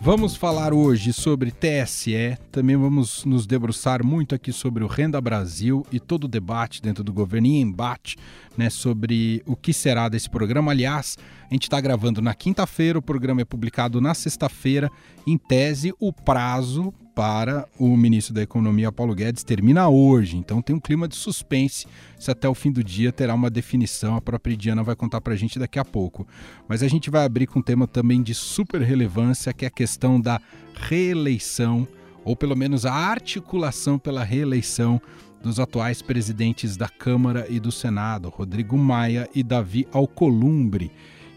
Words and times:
Vamos 0.00 0.36
falar 0.36 0.72
hoje 0.72 1.12
sobre 1.12 1.50
TSE, 1.50 2.38
também 2.52 2.76
vamos 2.76 3.24
nos 3.24 3.46
debruçar 3.46 4.04
muito 4.04 4.34
aqui 4.34 4.52
sobre 4.52 4.84
o 4.84 4.86
Renda 4.86 5.20
Brasil 5.20 5.84
e 5.90 5.98
todo 5.98 6.24
o 6.24 6.28
debate 6.28 6.80
dentro 6.80 7.02
do 7.02 7.12
governo 7.12 7.48
e 7.48 7.60
embate 7.60 8.16
né, 8.56 8.70
sobre 8.70 9.42
o 9.44 9.56
que 9.56 9.72
será 9.72 10.08
desse 10.08 10.30
programa. 10.30 10.70
Aliás, 10.70 11.18
a 11.50 11.52
gente 11.52 11.64
está 11.64 11.80
gravando 11.80 12.22
na 12.22 12.32
quinta-feira, 12.32 12.98
o 12.98 13.02
programa 13.02 13.42
é 13.42 13.44
publicado 13.44 14.00
na 14.00 14.14
sexta-feira. 14.14 14.88
Em 15.26 15.36
tese, 15.36 15.92
o 15.98 16.12
prazo 16.12 16.94
para 17.18 17.66
o 17.76 17.96
ministro 17.96 18.32
da 18.32 18.42
Economia, 18.42 18.92
Paulo 18.92 19.12
Guedes, 19.12 19.42
termina 19.42 19.88
hoje. 19.88 20.36
Então 20.36 20.62
tem 20.62 20.76
um 20.76 20.78
clima 20.78 21.08
de 21.08 21.16
suspense 21.16 21.84
se 22.16 22.30
até 22.30 22.48
o 22.48 22.54
fim 22.54 22.70
do 22.70 22.84
dia 22.84 23.10
terá 23.10 23.34
uma 23.34 23.50
definição. 23.50 24.14
A 24.14 24.20
própria 24.20 24.56
Diana 24.56 24.84
vai 24.84 24.94
contar 24.94 25.20
para 25.20 25.34
a 25.34 25.36
gente 25.36 25.58
daqui 25.58 25.80
a 25.80 25.84
pouco. 25.84 26.24
Mas 26.68 26.80
a 26.80 26.86
gente 26.86 27.10
vai 27.10 27.24
abrir 27.24 27.48
com 27.48 27.58
um 27.58 27.62
tema 27.62 27.88
também 27.88 28.22
de 28.22 28.36
super 28.36 28.80
relevância, 28.82 29.52
que 29.52 29.64
é 29.64 29.68
a 29.68 29.70
questão 29.70 30.20
da 30.20 30.40
reeleição, 30.74 31.88
ou 32.24 32.36
pelo 32.36 32.54
menos 32.54 32.86
a 32.86 32.94
articulação 32.94 33.98
pela 33.98 34.22
reeleição 34.22 35.02
dos 35.42 35.58
atuais 35.58 36.00
presidentes 36.00 36.76
da 36.76 36.88
Câmara 36.88 37.48
e 37.50 37.58
do 37.58 37.72
Senado, 37.72 38.28
Rodrigo 38.28 38.78
Maia 38.78 39.28
e 39.34 39.42
Davi 39.42 39.88
Alcolumbre. 39.90 40.92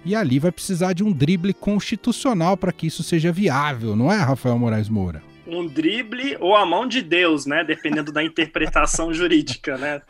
E 0.05 0.13
ali 0.13 0.37
vai 0.37 0.51
precisar 0.51 0.93
de 0.93 1.03
um 1.03 1.11
drible 1.11 1.55
constitucional 1.55 2.55
para 2.55 2.71
que 2.71 2.85
isso 2.85 3.01
seja 3.01 3.31
viável, 3.31 3.95
não 3.95 4.11
é, 4.11 4.17
Rafael 4.17 4.59
Moraes 4.59 4.87
Moura? 4.87 5.30
Um 5.57 5.67
drible 5.67 6.37
ou 6.39 6.55
a 6.55 6.65
mão 6.65 6.87
de 6.87 7.01
Deus, 7.01 7.45
né? 7.45 7.63
Dependendo 7.63 8.11
da 8.11 8.23
interpretação 8.23 9.13
jurídica, 9.13 9.77
né? 9.77 10.01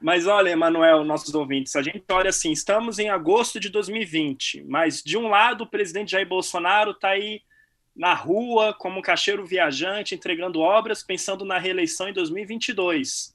Mas 0.00 0.26
olha, 0.26 0.50
Emanuel, 0.50 1.02
nossos 1.02 1.34
ouvintes, 1.34 1.74
a 1.76 1.82
gente 1.82 2.04
olha 2.10 2.28
assim, 2.28 2.52
estamos 2.52 2.98
em 2.98 3.08
agosto 3.08 3.58
de 3.58 3.70
2020, 3.70 4.62
mas 4.68 5.02
de 5.02 5.16
um 5.16 5.28
lado 5.28 5.64
o 5.64 5.66
presidente 5.66 6.10
Jair 6.10 6.28
Bolsonaro 6.28 6.90
está 6.90 7.08
aí 7.08 7.40
na 7.96 8.12
rua 8.12 8.74
como 8.74 8.98
um 8.98 9.02
cacheiro 9.02 9.46
viajante, 9.46 10.14
entregando 10.14 10.60
obras, 10.60 11.02
pensando 11.02 11.44
na 11.44 11.58
reeleição 11.58 12.08
em 12.08 12.12
2022. 12.12 13.34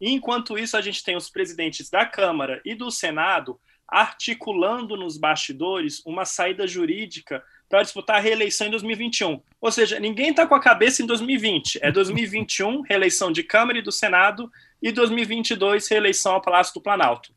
E 0.00 0.10
enquanto 0.10 0.58
isso, 0.58 0.76
a 0.76 0.80
gente 0.80 1.02
tem 1.02 1.16
os 1.16 1.30
presidentes 1.30 1.88
da 1.88 2.04
Câmara 2.04 2.60
e 2.64 2.74
do 2.74 2.90
Senado 2.90 3.58
articulando 3.86 4.96
nos 4.96 5.18
bastidores 5.18 6.02
uma 6.06 6.24
saída 6.24 6.66
jurídica 6.66 7.42
para 7.70 7.84
disputar 7.84 8.16
a 8.16 8.20
reeleição 8.20 8.66
em 8.66 8.70
2021. 8.70 9.40
Ou 9.60 9.70
seja, 9.70 10.00
ninguém 10.00 10.30
está 10.30 10.44
com 10.44 10.56
a 10.56 10.60
cabeça 10.60 11.02
em 11.02 11.06
2020. 11.06 11.78
É 11.80 11.92
2021, 11.92 12.80
reeleição 12.80 13.30
de 13.30 13.44
Câmara 13.44 13.78
e 13.78 13.82
do 13.82 13.92
Senado, 13.92 14.50
e 14.82 14.90
2022, 14.90 15.86
reeleição 15.88 16.32
ao 16.32 16.42
Palácio 16.42 16.74
do 16.74 16.80
Planalto. 16.80 17.32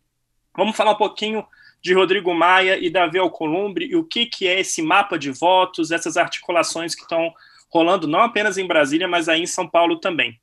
Vamos 0.58 0.76
falar 0.76 0.94
um 0.94 0.98
pouquinho 0.98 1.46
de 1.84 1.94
Rodrigo 1.94 2.34
Maia 2.34 2.84
e 2.84 2.90
Davi 2.90 3.20
Alcolumbre 3.20 3.86
e 3.86 3.96
o 3.96 4.04
que, 4.04 4.26
que 4.26 4.48
é 4.48 4.60
esse 4.60 4.82
mapa 4.82 5.20
de 5.20 5.30
votos, 5.30 5.92
essas 5.92 6.18
articulações 6.18 6.96
que 6.96 7.04
estão 7.04 7.32
rolando 7.70 8.08
não 8.08 8.22
apenas 8.22 8.58
em 8.58 8.66
Brasília, 8.66 9.08
mas 9.08 9.30
aí 9.30 9.44
em 9.44 9.48
São 9.48 9.68
Paulo 9.68 9.98
também. 9.98 10.40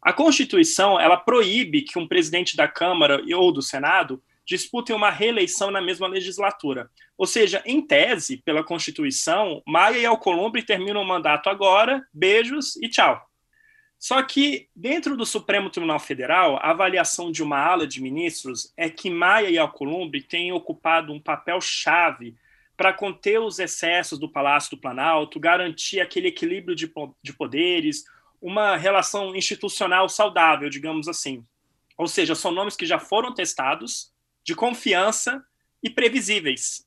A 0.00 0.12
Constituição, 0.12 1.00
ela 1.00 1.16
proíbe 1.16 1.82
que 1.82 1.98
um 1.98 2.06
presidente 2.06 2.56
da 2.56 2.68
Câmara 2.68 3.20
ou 3.34 3.50
do 3.50 3.62
Senado 3.62 4.22
disputem 4.46 4.94
uma 4.94 5.10
reeleição 5.10 5.70
na 5.70 5.80
mesma 5.80 6.06
legislatura. 6.06 6.90
Ou 7.16 7.26
seja, 7.26 7.62
em 7.64 7.80
tese, 7.80 8.38
pela 8.38 8.64
Constituição, 8.64 9.62
Maia 9.66 9.98
e 9.98 10.06
Alcolumbre 10.06 10.62
terminam 10.62 11.02
o 11.02 11.06
mandato 11.06 11.48
agora, 11.48 12.06
beijos 12.12 12.76
e 12.76 12.88
tchau. 12.88 13.20
Só 13.98 14.20
que, 14.20 14.68
dentro 14.74 15.16
do 15.16 15.24
Supremo 15.24 15.70
Tribunal 15.70 16.00
Federal, 16.00 16.56
a 16.56 16.70
avaliação 16.70 17.30
de 17.30 17.40
uma 17.40 17.58
ala 17.58 17.86
de 17.86 18.02
ministros 18.02 18.72
é 18.76 18.90
que 18.90 19.08
Maia 19.08 19.48
e 19.48 19.56
Alcolumbre 19.56 20.20
têm 20.20 20.52
ocupado 20.52 21.12
um 21.12 21.20
papel 21.20 21.60
chave 21.60 22.34
para 22.76 22.92
conter 22.92 23.38
os 23.38 23.60
excessos 23.60 24.18
do 24.18 24.28
Palácio 24.28 24.76
do 24.76 24.80
Planalto, 24.80 25.38
garantir 25.38 26.00
aquele 26.00 26.26
equilíbrio 26.26 26.74
de, 26.74 26.92
de 27.22 27.32
poderes, 27.32 28.02
uma 28.40 28.76
relação 28.76 29.36
institucional 29.36 30.08
saudável, 30.08 30.68
digamos 30.68 31.06
assim. 31.06 31.46
Ou 31.96 32.08
seja, 32.08 32.34
são 32.34 32.50
nomes 32.50 32.74
que 32.74 32.84
já 32.84 32.98
foram 32.98 33.32
testados, 33.32 34.11
de 34.44 34.54
confiança 34.54 35.44
e 35.82 35.90
previsíveis. 35.90 36.86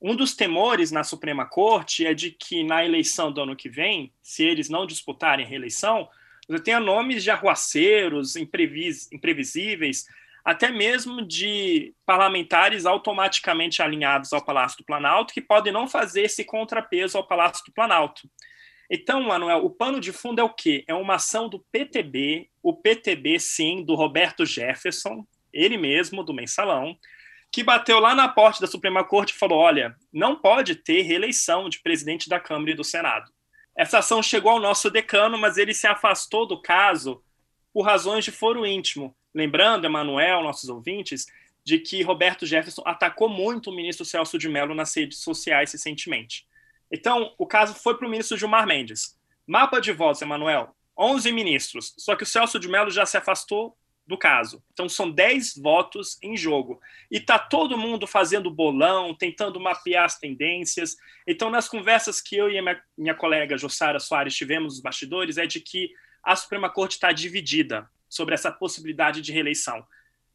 Um 0.00 0.16
dos 0.16 0.34
temores 0.34 0.90
na 0.90 1.04
Suprema 1.04 1.46
Corte 1.46 2.04
é 2.04 2.12
de 2.12 2.32
que 2.32 2.64
na 2.64 2.84
eleição 2.84 3.30
do 3.30 3.42
ano 3.42 3.54
que 3.54 3.68
vem, 3.68 4.12
se 4.20 4.42
eles 4.44 4.68
não 4.68 4.84
disputarem 4.84 5.44
a 5.44 5.48
reeleição, 5.48 6.08
você 6.48 6.60
tenha 6.60 6.80
nomes 6.80 7.22
de 7.22 7.30
arruaceiros, 7.30 8.34
imprevis, 8.34 9.10
imprevisíveis, 9.12 10.06
até 10.44 10.72
mesmo 10.72 11.24
de 11.24 11.94
parlamentares 12.04 12.84
automaticamente 12.84 13.80
alinhados 13.80 14.32
ao 14.32 14.44
Palácio 14.44 14.78
do 14.78 14.84
Planalto, 14.84 15.32
que 15.32 15.40
podem 15.40 15.72
não 15.72 15.86
fazer 15.86 16.22
esse 16.22 16.44
contrapeso 16.44 17.16
ao 17.16 17.26
Palácio 17.26 17.64
do 17.64 17.72
Planalto. 17.72 18.28
Então, 18.90 19.22
Manuel, 19.22 19.64
o 19.64 19.70
pano 19.70 20.00
de 20.00 20.12
fundo 20.12 20.40
é 20.40 20.44
o 20.44 20.52
quê? 20.52 20.84
É 20.88 20.94
uma 20.94 21.14
ação 21.14 21.48
do 21.48 21.64
PTB, 21.70 22.50
o 22.62 22.74
PTB, 22.74 23.38
sim, 23.38 23.84
do 23.84 23.94
Roberto 23.94 24.44
Jefferson, 24.44 25.24
ele 25.52 25.76
mesmo, 25.76 26.22
do 26.22 26.34
mensalão, 26.34 26.96
que 27.50 27.62
bateu 27.62 28.00
lá 28.00 28.14
na 28.14 28.28
porta 28.28 28.60
da 28.60 28.66
Suprema 28.66 29.04
Corte 29.04 29.34
e 29.34 29.38
falou: 29.38 29.58
olha, 29.58 29.94
não 30.12 30.36
pode 30.36 30.74
ter 30.74 31.02
reeleição 31.02 31.68
de 31.68 31.80
presidente 31.80 32.28
da 32.28 32.40
Câmara 32.40 32.70
e 32.70 32.74
do 32.74 32.82
Senado. 32.82 33.30
Essa 33.76 33.98
ação 33.98 34.22
chegou 34.22 34.52
ao 34.52 34.60
nosso 34.60 34.90
decano, 34.90 35.38
mas 35.38 35.56
ele 35.58 35.74
se 35.74 35.86
afastou 35.86 36.46
do 36.46 36.60
caso 36.60 37.22
por 37.72 37.82
razões 37.82 38.24
de 38.24 38.30
foro 38.30 38.66
íntimo. 38.66 39.14
Lembrando, 39.34 39.86
Emanuel, 39.86 40.42
nossos 40.42 40.68
ouvintes, 40.68 41.26
de 41.64 41.78
que 41.78 42.02
Roberto 42.02 42.44
Jefferson 42.44 42.82
atacou 42.84 43.28
muito 43.28 43.70
o 43.70 43.74
ministro 43.74 44.04
Celso 44.04 44.36
de 44.36 44.48
Mello 44.48 44.74
nas 44.74 44.94
redes 44.94 45.18
sociais 45.18 45.72
recentemente. 45.72 46.46
Então, 46.90 47.34
o 47.38 47.46
caso 47.46 47.74
foi 47.74 47.96
para 47.96 48.06
o 48.06 48.10
ministro 48.10 48.36
Gilmar 48.36 48.66
Mendes. 48.66 49.18
Mapa 49.46 49.80
de 49.80 49.92
votos, 49.92 50.20
Emanuel, 50.20 50.74
11 50.98 51.32
ministros. 51.32 51.94
Só 51.96 52.14
que 52.14 52.24
o 52.24 52.26
Celso 52.26 52.58
de 52.58 52.68
Mello 52.68 52.90
já 52.90 53.06
se 53.06 53.16
afastou 53.16 53.76
do 54.06 54.18
caso. 54.18 54.62
Então 54.72 54.88
são 54.88 55.10
10 55.10 55.56
votos 55.56 56.18
em 56.22 56.36
jogo. 56.36 56.80
E 57.10 57.20
tá 57.20 57.38
todo 57.38 57.78
mundo 57.78 58.06
fazendo 58.06 58.50
bolão, 58.50 59.14
tentando 59.14 59.60
mapear 59.60 60.04
as 60.04 60.18
tendências. 60.18 60.96
Então, 61.26 61.50
nas 61.50 61.68
conversas 61.68 62.20
que 62.20 62.36
eu 62.36 62.50
e 62.50 62.60
minha, 62.60 62.82
minha 62.96 63.14
colega 63.14 63.56
Jossara 63.56 64.00
Soares 64.00 64.34
tivemos 64.34 64.74
nos 64.74 64.82
bastidores, 64.82 65.38
é 65.38 65.46
de 65.46 65.60
que 65.60 65.90
a 66.22 66.34
Suprema 66.36 66.70
Corte 66.70 66.92
está 66.92 67.12
dividida 67.12 67.88
sobre 68.08 68.34
essa 68.34 68.50
possibilidade 68.50 69.20
de 69.20 69.32
reeleição. 69.32 69.84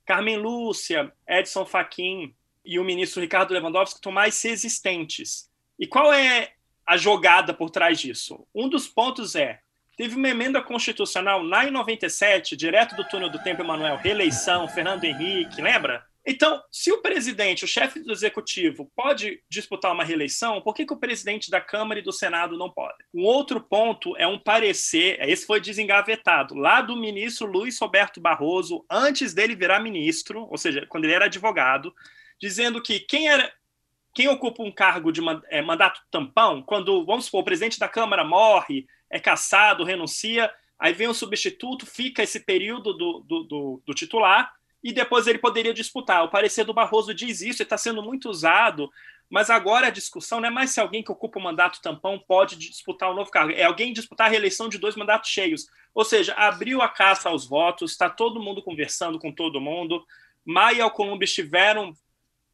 Carmen 0.06 0.38
Lúcia, 0.38 1.12
Edson 1.28 1.66
Fachin 1.66 2.34
e 2.66 2.80
o 2.80 2.84
ministro 2.84 3.22
Ricardo 3.22 3.54
Lewandowski 3.54 3.98
estão 3.98 4.12
mais 4.12 4.42
resistentes. 4.42 5.50
E 5.78 5.86
qual 5.86 6.12
é 6.14 6.54
a 6.86 6.98
jogada 6.98 7.54
por 7.54 7.70
trás 7.70 8.00
disso? 8.00 8.48
Um 8.56 8.68
dos 8.70 8.88
pontos 8.88 9.36
é 9.36 9.60
Teve 9.98 10.16
uma 10.16 10.30
emenda 10.30 10.62
constitucional 10.62 11.42
lá 11.42 11.66
em 11.66 11.72
97, 11.72 12.56
direto 12.56 12.96
do 12.96 13.04
túnel 13.04 13.32
do 13.32 13.42
tempo, 13.42 13.64
Emanuel, 13.64 13.98
reeleição, 13.98 14.68
Fernando 14.68 15.04
Henrique, 15.04 15.60
lembra? 15.60 16.06
Então, 16.24 16.62
se 16.72 16.92
o 16.92 17.02
presidente, 17.02 17.66
o 17.66 17.68
chefe 17.68 18.02
do 18.02 18.12
executivo, 18.12 18.92
pode 18.96 19.42
disputar 19.50 19.92
uma 19.92 20.04
reeleição, 20.04 20.62
por 20.62 20.76
que, 20.76 20.86
que 20.86 20.94
o 20.94 21.00
presidente 21.00 21.50
da 21.50 21.60
Câmara 21.60 22.00
e 22.00 22.04
do 22.04 22.14
Senado 22.14 22.58
não 22.60 22.70
pode? 22.70 22.98
Um 23.12 23.24
outro 23.24 23.60
ponto 23.60 24.16
é 24.18 24.28
um 24.28 24.38
parecer, 24.38 25.18
esse 25.22 25.48
foi 25.48 25.60
desengavetado, 25.60 26.54
lá 26.54 26.80
do 26.80 26.96
ministro 26.96 27.48
Luiz 27.48 27.80
Roberto 27.80 28.22
Barroso, 28.22 28.86
antes 28.92 29.34
dele 29.34 29.56
virar 29.56 29.80
ministro, 29.80 30.46
ou 30.52 30.60
seja, 30.60 30.86
quando 30.88 31.06
ele 31.06 31.14
era 31.14 31.26
advogado, 31.26 31.92
dizendo 32.40 32.84
que 32.84 33.00
quem 33.00 33.30
era 33.30 33.52
quem 34.14 34.28
ocupa 34.28 34.64
um 34.64 34.72
cargo 34.72 35.12
de 35.12 35.22
é, 35.50 35.62
mandato 35.62 36.02
tampão, 36.10 36.62
quando, 36.64 37.06
vamos 37.06 37.26
supor, 37.26 37.42
o 37.42 37.46
presidente 37.46 37.80
da 37.80 37.88
Câmara 37.88 38.24
morre, 38.24 38.88
é 39.10 39.20
cassado, 39.20 39.84
renuncia, 39.84 40.52
aí 40.80 40.94
vem 40.94 41.08
um 41.08 41.14
substituto, 41.14 41.86
fica 41.86 42.24
esse 42.24 42.40
período 42.40 42.94
do, 42.94 43.20
do, 43.22 43.44
do, 43.44 43.82
do 43.86 43.94
titular, 43.94 44.52
e 44.84 44.92
depois 44.94 45.28
ele 45.28 45.40
poderia 45.40 45.74
disputar. 45.74 46.24
O 46.24 46.30
parecer 46.30 46.64
do 46.64 46.74
Barroso 46.74 47.14
diz 47.14 47.42
isso, 47.42 47.64
está 47.64 47.78
sendo 47.78 48.02
muito 48.04 48.30
usado, 48.30 48.90
mas 49.30 49.50
agora 49.50 49.88
a 49.88 49.92
discussão 49.92 50.40
não 50.40 50.48
é 50.48 50.52
mais 50.52 50.72
se 50.72 50.80
alguém 50.80 51.04
que 51.04 51.12
ocupa 51.12 51.40
o 51.40 51.42
mandato 51.42 51.82
tampão 51.82 52.18
pode 52.26 52.56
disputar 52.56 53.12
um 53.12 53.16
novo 53.16 53.30
cargo, 53.30 53.52
é 53.52 53.64
alguém 53.64 53.92
disputar 53.92 54.28
a 54.28 54.30
reeleição 54.30 54.70
de 54.70 54.78
dois 54.78 54.96
mandatos 54.96 55.30
cheios. 55.30 55.68
Ou 55.94 56.06
seja, 56.06 56.34
abriu 56.36 56.82
a 56.82 56.88
caça 56.88 57.30
aos 57.30 57.46
votos, 57.48 57.92
está 57.92 58.10
todo 58.10 58.42
mundo 58.42 58.62
conversando 58.62 59.20
com 59.20 59.32
todo 59.32 59.60
mundo. 59.60 60.06
Maia 60.46 60.78
e 60.78 60.82
Alcolumbre 60.82 61.26
estiveram 61.26 61.94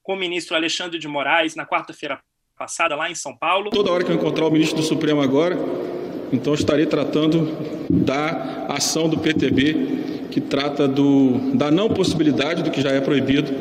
com 0.02 0.14
o 0.14 0.18
ministro 0.18 0.56
Alexandre 0.56 0.98
de 0.98 1.08
Moraes 1.08 1.56
na 1.56 1.66
quarta-feira 1.66 2.20
passada, 2.58 2.96
lá 2.96 3.10
em 3.10 3.16
São 3.16 3.36
Paulo. 3.36 3.70
Toda 3.70 3.92
hora 3.92 4.04
que 4.04 4.12
eu 4.12 4.16
encontrar 4.16 4.46
o 4.46 4.52
ministro 4.52 4.78
do 4.78 4.84
Supremo 4.84 5.22
agora, 5.22 5.56
então 6.34 6.54
estarei 6.54 6.86
tratando 6.86 7.56
da 7.90 8.66
ação 8.70 9.08
do 9.08 9.18
PTB 9.20 10.28
que 10.32 10.42
trata 10.42 10.88
do, 10.88 11.54
da 11.54 11.70
não 11.70 11.88
possibilidade 11.88 12.64
do 12.64 12.72
que 12.72 12.82
já 12.82 12.90
é 12.90 13.00
proibido 13.00 13.52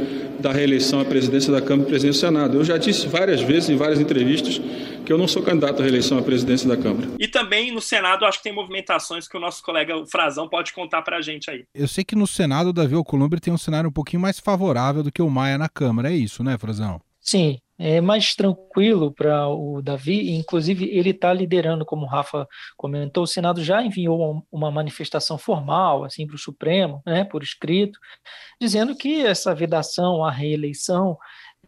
da 0.41 0.51
reeleição 0.51 0.99
à 1.01 1.05
presidência 1.05 1.53
da 1.53 1.61
Câmara 1.61 1.87
e 1.87 1.91
presidência 1.91 2.29
do 2.31 2.35
Senado. 2.35 2.57
Eu 2.57 2.65
já 2.65 2.79
disse 2.79 3.07
várias 3.07 3.43
vezes 3.43 3.69
em 3.69 3.77
várias 3.77 4.01
entrevistas 4.01 4.61
que 5.05 5.13
eu 5.13 5.19
não 5.19 5.29
sou 5.29 5.43
candidato 5.43 5.81
à 5.81 5.83
reeleição 5.83 6.19
à 6.19 6.23
presidência 6.23 6.67
da 6.67 6.77
Câmara. 6.77 7.11
E 7.19 7.29
também 7.29 7.71
no 7.73 7.81
Senado 7.81 8.25
acho 8.25 8.39
que 8.39 8.45
tem 8.45 8.55
movimentações 8.55 9.29
que 9.29 9.37
o 9.37 9.41
nosso 9.41 9.63
colega 9.63 9.95
o 9.97 10.07
Frazão 10.07 10.49
pode 10.49 10.73
contar 10.73 11.03
para 11.03 11.19
a 11.19 11.21
gente 11.21 11.51
aí. 11.51 11.65
Eu 11.75 11.87
sei 11.87 12.03
que 12.03 12.17
no 12.17 12.27
Senado 12.27 12.71
o 12.71 12.73
Davi 12.73 12.95
Alcolumbre 12.95 13.39
tem 13.39 13.53
um 13.53 13.59
cenário 13.59 13.91
um 13.91 13.93
pouquinho 13.93 14.23
mais 14.23 14.41
favorável 14.41 15.03
do 15.03 15.13
que 15.13 15.21
o 15.21 15.29
Maia 15.29 15.59
na 15.59 15.69
Câmara, 15.69 16.11
é 16.11 16.17
isso, 16.17 16.43
né, 16.43 16.57
Frazão? 16.57 17.01
Sim, 17.21 17.59
é 17.85 18.01
mais 18.01 18.37
tranquilo 18.37 19.13
para 19.13 19.49
o 19.49 19.83
Davi, 19.83 20.31
inclusive 20.31 20.85
ele 20.97 21.11
está 21.11 21.33
liderando, 21.33 21.85
como 21.85 22.05
o 22.05 22.09
Rafa 22.09 22.47
comentou, 22.77 23.25
o 23.25 23.27
Senado 23.27 23.61
já 23.61 23.83
enviou 23.83 24.47
uma 24.53 24.71
manifestação 24.71 25.37
formal 25.37 26.05
assim 26.05 26.25
para 26.25 26.37
o 26.37 26.39
Supremo, 26.39 27.03
né, 27.05 27.25
por 27.25 27.43
escrito, 27.43 27.99
dizendo 28.61 28.95
que 28.95 29.27
essa 29.27 29.53
vedação 29.53 30.25
à 30.25 30.31
reeleição 30.31 31.19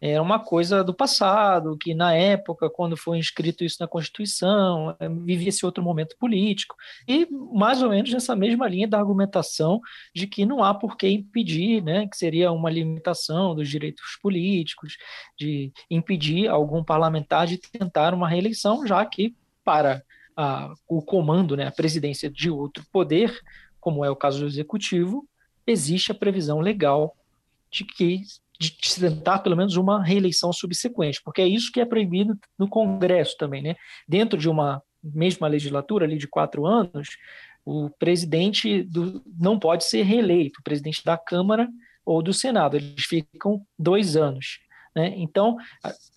era 0.01 0.21
uma 0.21 0.39
coisa 0.39 0.83
do 0.83 0.93
passado, 0.93 1.77
que 1.77 1.93
na 1.93 2.13
época, 2.13 2.69
quando 2.69 2.97
foi 2.97 3.17
inscrito 3.17 3.63
isso 3.63 3.77
na 3.79 3.87
Constituição, 3.87 4.95
eh, 4.99 5.07
vivia 5.07 5.49
esse 5.49 5.65
outro 5.65 5.81
momento 5.81 6.17
político, 6.17 6.75
e 7.07 7.25
mais 7.53 7.81
ou 7.81 7.89
menos 7.89 8.11
nessa 8.11 8.35
mesma 8.35 8.67
linha 8.67 8.87
da 8.87 8.99
argumentação 8.99 9.79
de 10.13 10.27
que 10.27 10.45
não 10.45 10.63
há 10.63 10.73
por 10.73 10.97
que 10.97 11.07
impedir, 11.07 11.81
né, 11.81 12.07
que 12.07 12.17
seria 12.17 12.51
uma 12.51 12.69
limitação 12.69 13.55
dos 13.55 13.69
direitos 13.69 14.17
políticos, 14.21 14.97
de 15.39 15.71
impedir 15.89 16.49
algum 16.49 16.83
parlamentar 16.83 17.47
de 17.47 17.57
tentar 17.57 18.13
uma 18.13 18.27
reeleição, 18.27 18.85
já 18.85 19.05
que 19.05 19.33
para 19.63 20.03
a, 20.35 20.73
o 20.87 21.01
comando, 21.01 21.55
né, 21.55 21.67
a 21.67 21.71
presidência 21.71 22.29
de 22.29 22.49
outro 22.49 22.85
poder, 22.91 23.39
como 23.79 24.03
é 24.03 24.09
o 24.09 24.15
caso 24.15 24.39
do 24.39 24.47
executivo, 24.47 25.27
existe 25.65 26.11
a 26.11 26.15
previsão 26.15 26.59
legal 26.59 27.15
de 27.71 27.85
que 27.85 28.21
de 28.59 28.71
tentar 28.99 29.39
pelo 29.39 29.57
menos 29.57 29.75
uma 29.75 30.03
reeleição 30.03 30.51
subsequente, 30.53 31.21
porque 31.23 31.41
é 31.41 31.47
isso 31.47 31.71
que 31.71 31.79
é 31.79 31.85
proibido 31.85 32.37
no 32.57 32.67
Congresso 32.67 33.35
também, 33.37 33.61
né? 33.61 33.75
Dentro 34.07 34.37
de 34.37 34.49
uma 34.49 34.81
mesma 35.03 35.47
legislatura 35.47 36.05
ali 36.05 36.17
de 36.17 36.27
quatro 36.27 36.65
anos, 36.65 37.09
o 37.65 37.89
presidente 37.99 38.83
do, 38.83 39.23
não 39.37 39.59
pode 39.59 39.83
ser 39.83 40.03
reeleito, 40.03 40.59
o 40.59 40.63
presidente 40.63 41.03
da 41.03 41.17
Câmara 41.17 41.67
ou 42.05 42.21
do 42.21 42.33
Senado, 42.33 42.77
eles 42.77 43.05
ficam 43.05 43.65
dois 43.77 44.15
anos. 44.15 44.59
Né? 44.95 45.13
Então, 45.17 45.57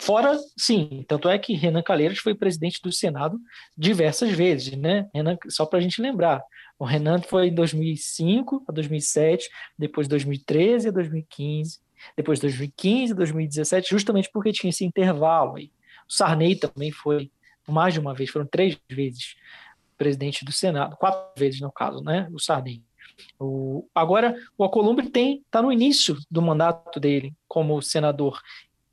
fora, 0.00 0.38
sim, 0.56 1.04
tanto 1.08 1.28
é 1.28 1.36
que 1.38 1.54
Renan 1.54 1.82
Calheiros 1.82 2.20
foi 2.20 2.34
presidente 2.34 2.80
do 2.82 2.92
Senado 2.92 3.38
diversas 3.76 4.30
vezes, 4.30 4.76
né? 4.76 5.08
Renan, 5.12 5.36
só 5.48 5.66
para 5.66 5.80
a 5.80 5.82
gente 5.82 6.00
lembrar, 6.00 6.40
o 6.78 6.84
Renan 6.84 7.20
foi 7.20 7.48
em 7.48 7.54
2005 7.54 8.64
a 8.68 8.72
2007, 8.72 9.48
depois 9.76 10.06
2013 10.06 10.88
a 10.88 10.92
2015, 10.92 11.80
depois 12.16 12.38
de 12.38 12.42
2015, 12.42 13.14
2017, 13.14 13.90
justamente 13.90 14.30
porque 14.32 14.52
tinha 14.52 14.70
esse 14.70 14.84
intervalo 14.84 15.56
aí. 15.56 15.70
O 16.08 16.12
Sarney 16.12 16.56
também 16.56 16.90
foi 16.90 17.30
mais 17.66 17.94
de 17.94 18.00
uma 18.00 18.14
vez, 18.14 18.30
foram 18.30 18.46
três 18.46 18.78
vezes 18.88 19.36
presidente 19.96 20.44
do 20.44 20.52
Senado, 20.52 20.96
quatro 20.96 21.32
vezes 21.36 21.60
no 21.60 21.72
caso, 21.72 22.02
né? 22.02 22.28
O 22.32 22.38
Sarney. 22.38 22.82
O, 23.38 23.86
agora, 23.94 24.36
o 24.56 24.62
Alcolumbre 24.62 25.10
tem 25.10 25.42
está 25.44 25.60
no 25.60 25.72
início 25.72 26.16
do 26.30 26.40
mandato 26.40 27.00
dele 27.00 27.34
como 27.48 27.82
senador. 27.82 28.40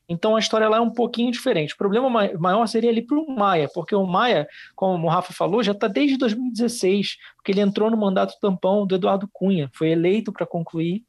Então 0.08 0.36
a 0.36 0.40
história 0.40 0.70
lá 0.70 0.78
é 0.78 0.82
um 0.82 0.92
pouquinho 0.92 1.32
diferente. 1.32 1.74
O 1.74 1.78
problema 1.78 2.10
maior 2.10 2.66
seria 2.68 2.90
ali 2.90 3.02
para 3.02 3.18
o 3.18 3.36
Maia, 3.36 3.70
porque 3.74 3.96
o 3.96 4.06
Maia, 4.06 4.48
como 4.76 5.08
o 5.08 5.10
Rafa 5.10 5.34
falou, 5.34 5.64
já 5.64 5.72
está 5.72 5.88
desde 5.88 6.18
2016, 6.18 7.18
porque 7.36 7.52
ele 7.52 7.62
entrou 7.62 7.90
no 7.90 7.98
mandato 7.98 8.40
tampão 8.40 8.86
do 8.86 8.96
Eduardo 8.96 9.28
Cunha, 9.32 9.70
foi 9.74 9.90
eleito 9.90 10.32
para 10.32 10.46
concluir 10.46 11.04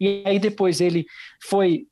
e 0.00 0.22
aí 0.24 0.38
depois 0.38 0.80
ele 0.80 1.06
foi 1.42 1.86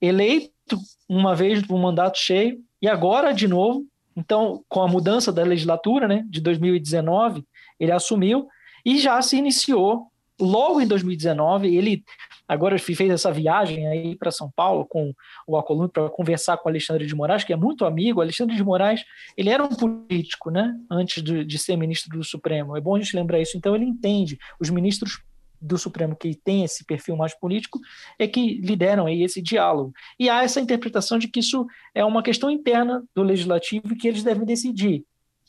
eleito 0.00 0.78
uma 1.08 1.34
vez 1.34 1.66
no 1.66 1.78
mandato 1.78 2.18
cheio 2.18 2.58
e 2.80 2.88
agora 2.88 3.32
de 3.32 3.46
novo. 3.46 3.86
Então, 4.16 4.62
com 4.68 4.82
a 4.82 4.88
mudança 4.88 5.32
da 5.32 5.42
legislatura, 5.42 6.06
né, 6.06 6.24
de 6.28 6.40
2019, 6.40 7.44
ele 7.78 7.92
assumiu 7.92 8.46
e 8.84 8.98
já 8.98 9.20
se 9.22 9.36
iniciou 9.36 10.08
logo 10.40 10.80
em 10.80 10.86
2019. 10.86 11.74
Ele 11.74 12.04
agora 12.46 12.78
fez 12.78 13.00
essa 13.00 13.32
viagem 13.32 13.86
aí 13.86 14.16
para 14.16 14.30
São 14.30 14.50
Paulo 14.54 14.84
com 14.84 15.14
o 15.46 15.56
Alcolumbre 15.56 15.92
para 15.92 16.10
conversar 16.10 16.58
com 16.58 16.68
Alexandre 16.68 17.06
de 17.06 17.14
Moraes, 17.14 17.44
que 17.44 17.52
é 17.52 17.56
muito 17.56 17.84
amigo. 17.84 18.20
Alexandre 18.20 18.54
de 18.54 18.64
Moraes, 18.64 19.02
ele 19.36 19.48
era 19.48 19.64
um 19.64 19.68
político, 19.68 20.50
né, 20.50 20.74
antes 20.90 21.22
de, 21.22 21.44
de 21.44 21.58
ser 21.58 21.76
ministro 21.76 22.18
do 22.18 22.24
Supremo. 22.24 22.76
É 22.76 22.80
bom 22.80 22.96
a 22.96 22.98
gente 22.98 23.16
lembrar 23.16 23.40
isso. 23.40 23.56
Então 23.56 23.74
ele 23.74 23.84
entende. 23.84 24.38
Os 24.60 24.68
ministros 24.68 25.22
do 25.62 25.78
Supremo 25.78 26.16
que 26.16 26.34
tem 26.34 26.64
esse 26.64 26.84
perfil 26.84 27.16
mais 27.16 27.32
político 27.34 27.78
é 28.18 28.26
que 28.26 28.60
lideram 28.60 29.06
aí 29.06 29.22
esse 29.22 29.40
diálogo. 29.40 29.92
E 30.18 30.28
há 30.28 30.42
essa 30.42 30.60
interpretação 30.60 31.18
de 31.18 31.28
que 31.28 31.40
isso 31.40 31.66
é 31.94 32.04
uma 32.04 32.22
questão 32.22 32.50
interna 32.50 33.04
do 33.14 33.22
legislativo 33.22 33.92
e 33.92 33.96
que 33.96 34.08
eles 34.08 34.24
devem 34.24 34.44
decidir. 34.44 35.04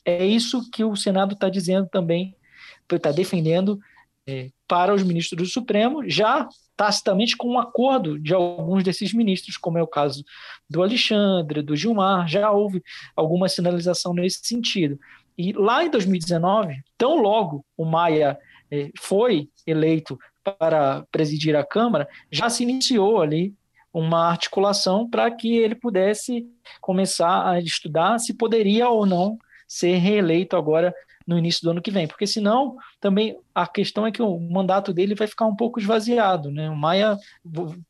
É 0.06 0.26
isso 0.26 0.70
que 0.70 0.84
o 0.84 0.96
Senado 0.96 1.34
está 1.34 1.50
dizendo 1.50 1.88
também, 1.90 2.36
está 2.92 3.12
defendendo 3.12 3.80
é, 4.28 4.50
para 4.68 4.94
os 4.94 5.04
ministros 5.04 5.38
do 5.48 5.52
Supremo, 5.52 6.08
já 6.08 6.48
tacitamente 6.76 7.36
com 7.36 7.50
um 7.50 7.60
acordo 7.60 8.20
de 8.20 8.34
alguns 8.34 8.84
desses 8.84 9.14
ministros, 9.14 9.58
como 9.58 9.78
é 9.78 9.84
o 9.84 9.88
caso 9.88 10.24
do 10.70 10.82
Alexandre, 10.82 11.62
do 11.62 11.76
Gilmar, 11.76 12.28
já 12.28 12.52
houve 12.52 12.82
alguma 13.16 13.48
sinalização 13.48 14.14
nesse 14.14 14.40
sentido. 14.44 15.00
E 15.38 15.52
lá 15.54 15.84
em 15.84 15.90
2019, 15.90 16.82
tão 16.98 17.18
logo 17.18 17.66
o 17.76 17.86
Maia 17.86 18.38
foi 19.00 19.50
eleito 19.66 20.18
para 20.60 21.06
presidir 21.12 21.56
a 21.56 21.66
Câmara, 21.66 22.08
já 22.32 22.50
se 22.50 22.64
iniciou 22.64 23.22
ali 23.22 23.54
uma 23.94 24.28
articulação 24.28 25.08
para 25.08 25.30
que 25.30 25.56
ele 25.56 25.76
pudesse 25.76 26.46
começar 26.82 27.48
a 27.48 27.60
estudar 27.60 28.20
se 28.20 28.34
poderia 28.34 28.90
ou 28.90 29.06
não 29.06 29.38
ser 29.68 29.98
reeleito 29.98 30.56
agora 30.58 30.94
no 31.26 31.38
início 31.38 31.64
do 31.64 31.72
ano 31.72 31.82
que 31.82 31.92
vem, 31.92 32.08
porque 32.08 32.28
senão 32.28 32.76
também 33.00 33.38
a 33.56 33.66
questão 33.66 34.06
é 34.06 34.12
que 34.12 34.22
o 34.22 34.40
mandato 34.40 34.94
dele 34.94 35.16
vai 35.16 35.28
ficar 35.28 35.46
um 35.46 35.56
pouco 35.56 35.80
esvaziado, 35.80 36.52
né? 36.52 36.70
O 36.70 36.76
Maia 36.76 37.18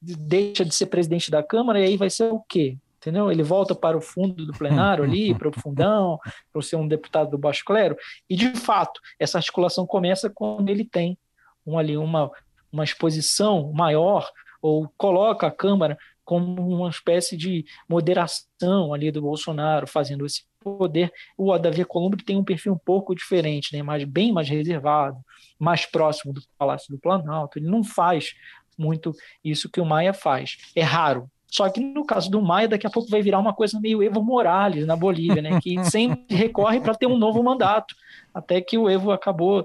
deixa 0.01 0.63
de 0.63 0.75
ser 0.75 0.85
presidente 0.85 1.31
da 1.31 1.41
Câmara 1.41 1.79
e 1.79 1.83
aí 1.83 1.97
vai 1.97 2.09
ser 2.09 2.31
o 2.31 2.39
quê? 2.47 2.77
Entendeu? 3.03 3.31
Ele 3.31 3.43
volta 3.43 3.75
para 3.75 3.97
o 3.97 4.01
fundo 4.01 4.45
do 4.45 4.53
plenário 4.53 5.03
ali, 5.03 5.33
para 5.37 5.49
o 5.49 5.59
fundão, 5.59 6.19
para 6.51 6.61
ser 6.61 6.75
um 6.75 6.87
deputado 6.87 7.31
do 7.31 7.37
baixo 7.37 7.63
clero, 7.65 7.95
e 8.29 8.35
de 8.35 8.55
fato, 8.55 8.99
essa 9.19 9.37
articulação 9.37 9.85
começa 9.85 10.29
quando 10.29 10.69
ele 10.69 10.85
tem 10.85 11.17
um, 11.65 11.77
ali 11.77 11.95
uma 11.95 12.31
uma 12.73 12.83
exposição 12.83 13.71
maior 13.71 14.27
ou 14.59 14.91
coloca 14.97 15.45
a 15.45 15.51
Câmara 15.51 15.95
como 16.25 16.75
uma 16.75 16.89
espécie 16.89 17.37
de 17.37 17.65
moderação 17.87 18.93
ali 18.93 19.11
do 19.11 19.21
Bolsonaro, 19.21 19.85
fazendo 19.85 20.25
esse 20.25 20.43
poder. 20.59 21.11
O 21.37 21.55
Davi 21.57 21.85
Columbre 21.85 22.23
tem 22.23 22.37
um 22.37 22.43
perfil 22.43 22.73
um 22.73 22.77
pouco 22.77 23.13
diferente, 23.13 23.75
né? 23.75 23.83
mais, 23.83 24.03
bem 24.05 24.31
mais 24.31 24.49
reservado, 24.49 25.17
mais 25.59 25.85
próximo 25.85 26.33
do 26.33 26.41
Palácio 26.57 26.93
do 26.93 26.99
Planalto. 26.99 27.59
Ele 27.59 27.67
não 27.67 27.83
faz 27.83 28.33
muito 28.77 29.13
isso 29.43 29.69
que 29.69 29.81
o 29.81 29.85
Maia 29.85 30.13
faz. 30.13 30.57
É 30.75 30.81
raro. 30.81 31.29
Só 31.53 31.69
que 31.69 31.79
no 31.79 32.03
caso 32.03 32.31
do 32.31 32.41
Maia, 32.41 32.67
daqui 32.67 32.87
a 32.87 32.89
pouco 32.89 33.11
vai 33.11 33.21
virar 33.21 33.37
uma 33.37 33.53
coisa 33.53 33.79
meio 33.79 34.01
Evo 34.01 34.23
Morales 34.23 34.87
na 34.87 34.95
Bolívia, 34.95 35.39
né? 35.39 35.59
que 35.61 35.77
sempre 35.85 36.35
recorre 36.35 36.79
para 36.79 36.95
ter 36.95 37.05
um 37.05 37.15
novo 37.15 37.43
mandato. 37.43 37.93
Até 38.33 38.59
que 38.59 38.75
o 38.75 38.89
Evo 38.89 39.11
acabou 39.11 39.63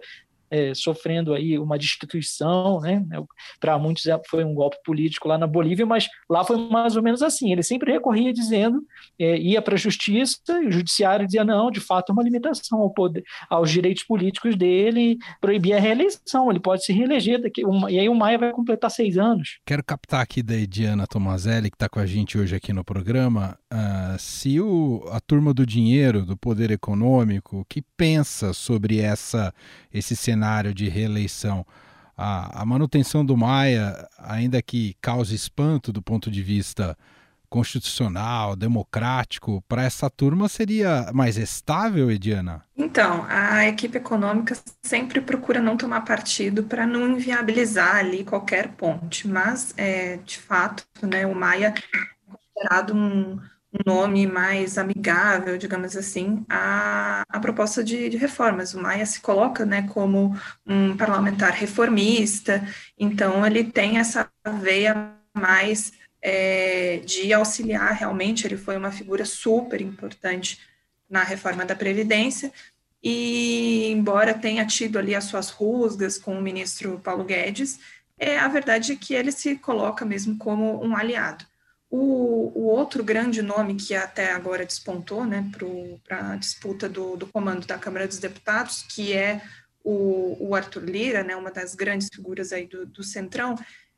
é, 0.50 0.72
sofrendo 0.74 1.34
aí 1.34 1.58
uma 1.58 1.78
destituição, 1.78 2.80
né? 2.80 3.04
Para 3.60 3.78
muitos 3.78 4.06
é, 4.06 4.20
foi 4.28 4.44
um 4.44 4.54
golpe 4.54 4.76
político 4.84 5.28
lá 5.28 5.38
na 5.38 5.46
Bolívia, 5.46 5.86
mas 5.86 6.08
lá 6.28 6.44
foi 6.44 6.56
mais 6.68 6.96
ou 6.96 7.02
menos 7.02 7.22
assim. 7.22 7.52
Ele 7.52 7.62
sempre 7.62 7.92
recorria 7.92 8.32
dizendo, 8.32 8.82
é, 9.18 9.38
ia 9.38 9.60
para 9.60 9.74
a 9.74 9.78
justiça, 9.78 10.38
e 10.62 10.66
o 10.66 10.72
judiciário 10.72 11.26
dizia 11.26 11.44
não, 11.44 11.70
de 11.70 11.80
fato 11.80 12.10
é 12.10 12.12
uma 12.12 12.22
limitação 12.22 12.80
ao 12.80 12.90
poder, 12.90 13.22
aos 13.48 13.70
direitos 13.70 14.04
políticos 14.04 14.56
dele, 14.56 15.18
proibia 15.40 15.76
a 15.76 15.80
reeleição. 15.80 16.50
Ele 16.50 16.60
pode 16.60 16.84
se 16.84 16.92
reeleger 16.92 17.40
daqui, 17.40 17.62
e 17.88 17.98
aí 17.98 18.08
o 18.08 18.14
Maia 18.14 18.38
vai 18.38 18.52
completar 18.52 18.90
seis 18.90 19.18
anos. 19.18 19.58
Quero 19.66 19.84
captar 19.84 20.20
aqui 20.20 20.42
da 20.42 20.54
Ediana 20.54 21.06
Tomazelli, 21.06 21.70
que 21.70 21.76
está 21.76 21.88
com 21.88 22.00
a 22.00 22.06
gente 22.06 22.38
hoje 22.38 22.56
aqui 22.56 22.72
no 22.72 22.84
programa, 22.84 23.58
uh, 23.72 24.18
se 24.18 24.60
o, 24.60 25.04
a 25.10 25.20
turma 25.20 25.52
do 25.52 25.66
dinheiro, 25.66 26.24
do 26.24 26.36
poder 26.36 26.70
econômico, 26.70 27.64
que 27.68 27.82
pensa 27.96 28.52
sobre 28.52 29.00
essa 29.00 29.52
esse 29.92 30.14
cenário 30.14 30.37
de 30.74 30.88
reeleição. 30.88 31.66
A, 32.16 32.62
a 32.62 32.66
manutenção 32.66 33.24
do 33.24 33.36
Maia, 33.36 34.08
ainda 34.18 34.60
que 34.60 34.96
cause 35.00 35.34
espanto 35.34 35.92
do 35.92 36.02
ponto 36.02 36.30
de 36.30 36.42
vista 36.42 36.96
constitucional, 37.48 38.54
democrático, 38.54 39.62
para 39.68 39.82
essa 39.82 40.10
turma 40.10 40.48
seria 40.48 41.10
mais 41.14 41.36
estável, 41.36 42.10
Ediana? 42.10 42.62
Então, 42.76 43.24
a 43.28 43.66
equipe 43.66 43.96
econômica 43.96 44.56
sempre 44.82 45.20
procura 45.20 45.60
não 45.60 45.76
tomar 45.76 46.02
partido 46.02 46.62
para 46.64 46.86
não 46.86 47.08
inviabilizar 47.08 47.96
ali 47.96 48.24
qualquer 48.24 48.68
ponte, 48.68 49.26
mas, 49.26 49.72
é, 49.76 50.18
de 50.18 50.38
fato, 50.38 50.84
né, 51.02 51.26
o 51.26 51.34
Maia 51.34 51.74
é 51.76 52.30
considerado 52.30 52.94
um, 52.94 53.38
um 53.72 53.78
nome 53.84 54.26
mais 54.26 54.78
amigável, 54.78 55.58
digamos 55.58 55.96
assim, 55.96 56.44
à, 56.48 57.22
à 57.28 57.38
proposta 57.38 57.84
de, 57.84 58.08
de, 58.08 58.16
reformas. 58.16 58.74
O 58.74 58.80
Maia 58.80 59.04
se 59.04 59.20
coloca 59.20 59.66
né, 59.66 59.86
como 59.92 60.34
um 60.66 60.96
parlamentar 60.96 61.52
reformista, 61.52 62.66
então 62.98 63.46
ele 63.46 63.64
tem 63.64 63.98
essa 63.98 64.30
veia 64.60 65.14
mais 65.34 65.92
é, 66.22 67.00
de 67.04 67.32
auxiliar 67.32 67.92
realmente, 67.92 68.46
ele 68.46 68.56
foi 68.56 68.76
uma 68.76 68.90
figura 68.90 69.24
super 69.24 69.80
importante 69.80 70.58
na 71.08 71.22
reforma 71.22 71.64
da 71.64 71.74
Previdência, 71.74 72.52
e 73.02 73.88
embora 73.90 74.34
tenha 74.34 74.66
tido 74.66 74.98
ali 74.98 75.14
as 75.14 75.24
suas 75.24 75.50
rusgas 75.50 76.18
com 76.18 76.36
o 76.36 76.42
ministro 76.42 77.00
Paulo 77.04 77.24
Guedes, 77.24 77.78
é 78.18 78.38
a 78.38 78.48
verdade 78.48 78.92
é 78.92 78.96
que 78.96 79.14
ele 79.14 79.30
se 79.30 79.56
coloca 79.56 80.04
mesmo 80.04 80.36
como 80.36 80.84
um 80.84 80.96
aliado. 80.96 81.46
O, 81.90 82.52
o, 82.54 82.66
outro 82.66 83.02
grande 83.02 83.40
nome 83.40 83.74
que 83.74 83.94
até 83.94 84.32
agora 84.32 84.66
despontou 84.66 85.24
né, 85.24 85.50
para 86.06 86.32
a 86.32 86.36
disputa 86.36 86.86
do, 86.88 87.16
do, 87.16 87.26
comando 87.26 87.66
da 87.66 87.78
Câmara 87.78 88.06
dos 88.06 88.18
Deputados, 88.18 88.82
que 88.82 89.14
é 89.14 89.40
o, 89.82 90.36
o 90.38 90.54
Arthur 90.54 90.84
Lira, 90.84 91.22
né, 91.24 91.34
uma 91.34 91.50
das 91.50 91.74
grandes 91.74 92.08
figuras 92.12 92.52
aí 92.52 92.66
do, 92.66 92.84
do 92.84 93.02
Centrão, 93.02 93.54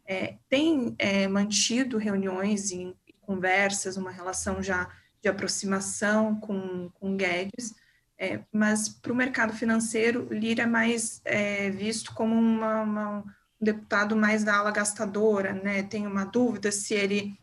é, 0.06 0.36
tem 0.48 0.94
é, 0.98 1.26
mantido 1.26 1.98
reuniões 1.98 2.70
e, 2.70 2.94
conversas, 3.30 3.96
uma 3.96 4.10
relação 4.10 4.60
já 4.60 4.90
de 5.22 5.28
aproximação 5.28 6.34
com, 6.40 6.90
com 6.94 7.16
Guedes, 7.16 7.74
é, 8.18 8.40
mas 8.52 8.88
para 8.88 9.12
o 9.12 9.16
mercado 9.16 9.52
financeiro, 9.52 10.26
Lira 10.30 10.64
é 10.64 10.66
mais 10.66 11.20
é, 11.24 11.70
visto 11.70 12.12
como 12.12 12.34
uma, 12.34 12.82
uma, 12.82 13.18
um 13.18 13.24
deputado 13.60 14.16
mais 14.16 14.42
da 14.42 14.56
ala 14.56 14.72
gastadora, 14.72 15.52
né? 15.54 15.82
Tem 15.84 16.06
uma 16.06 16.24
dúvida 16.24 16.72
se 16.72 16.92
ele 16.92 17.38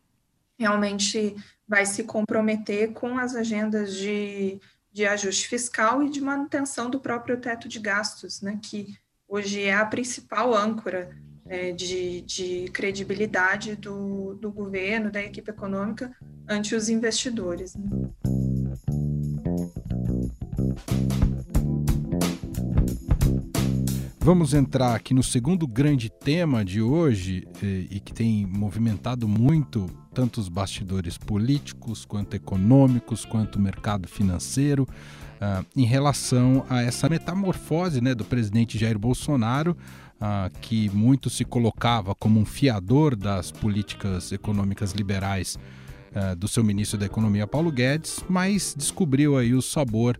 realmente 0.57 1.35
vai 1.67 1.85
se 1.85 2.03
comprometer 2.03 2.93
com 2.93 3.17
as 3.17 3.35
agendas 3.35 3.95
de, 3.95 4.59
de 4.91 5.05
ajuste 5.05 5.47
fiscal 5.47 6.01
e 6.01 6.09
de 6.09 6.21
manutenção 6.21 6.89
do 6.89 6.99
próprio 6.99 7.37
teto 7.37 7.67
de 7.67 7.79
gastos, 7.79 8.41
né, 8.41 8.59
que 8.61 8.95
hoje 9.27 9.63
é 9.63 9.73
a 9.75 9.85
principal 9.85 10.55
âncora 10.55 11.15
é, 11.45 11.71
de, 11.71 12.21
de, 12.21 12.69
credibilidade 12.73 13.75
do, 13.75 14.35
do, 14.35 14.51
governo, 14.51 15.11
da 15.11 15.21
equipe 15.21 15.49
econômica 15.49 16.13
ante 16.47 16.75
os 16.75 16.89
investidores. 16.89 17.75
Né. 17.75 18.09
Vamos 24.19 24.53
entrar 24.53 24.93
aqui 24.93 25.13
no 25.13 25.23
segundo 25.23 25.65
grande 25.65 26.09
tema 26.09 26.65
de 26.65 26.81
hoje 26.81 27.47
e, 27.63 27.87
e 27.91 27.99
que 28.01 28.13
tem 28.13 28.45
movimentado 28.45 29.25
muito 29.25 29.89
tanto 30.17 30.41
os 30.41 30.49
bastidores 30.49 31.15
políticos, 31.15 32.03
quanto 32.03 32.33
econômicos, 32.33 33.23
quanto 33.23 33.57
o 33.57 33.61
mercado 33.61 34.07
financeiro, 34.07 34.81
uh, 34.81 35.63
em 35.75 35.85
relação 35.85 36.65
a 36.67 36.81
essa 36.81 37.07
metamorfose 37.07 38.01
né, 38.01 38.15
do 38.15 38.25
presidente 38.25 38.79
Jair 38.79 38.97
Bolsonaro, 38.97 39.77
uh, 40.19 40.49
que 40.59 40.89
muito 40.89 41.29
se 41.29 41.45
colocava 41.45 42.15
como 42.15 42.39
um 42.39 42.45
fiador 42.45 43.15
das 43.15 43.51
políticas 43.51 44.31
econômicas 44.31 44.93
liberais 44.93 45.55
uh, 46.15 46.35
do 46.35 46.47
seu 46.47 46.63
ministro 46.63 46.97
da 46.97 47.05
Economia, 47.05 47.45
Paulo 47.45 47.71
Guedes, 47.71 48.25
mas 48.27 48.73
descobriu 48.75 49.37
aí 49.37 49.53
o 49.53 49.61
sabor 49.61 50.17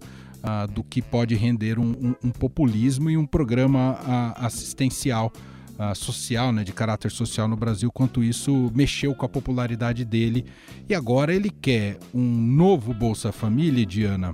do 0.74 0.82
que 0.82 1.02
pode 1.02 1.36
render 1.36 1.78
um, 1.78 1.90
um, 1.92 2.16
um 2.26 2.30
populismo 2.30 3.10
e 3.10 3.18
um 3.18 3.26
programa 3.26 4.00
assistencial 4.36 5.34
uh, 5.80 5.96
social, 5.96 6.52
né, 6.52 6.64
de 6.64 6.74
caráter 6.74 7.12
social 7.12 7.48
no 7.48 7.56
Brasil, 7.56 7.92
quanto 7.92 8.24
isso 8.24 8.72
mexeu 8.76 9.16
com 9.16 9.26
a 9.26 9.30
popularidade 9.30 10.04
dele. 10.04 10.46
E 10.88 10.96
agora 10.96 11.34
ele 11.34 11.50
quer 11.50 11.98
um 12.14 12.22
novo 12.22 12.94
Bolsa 12.94 13.32
Família, 13.32 13.86
Diana, 13.86 14.34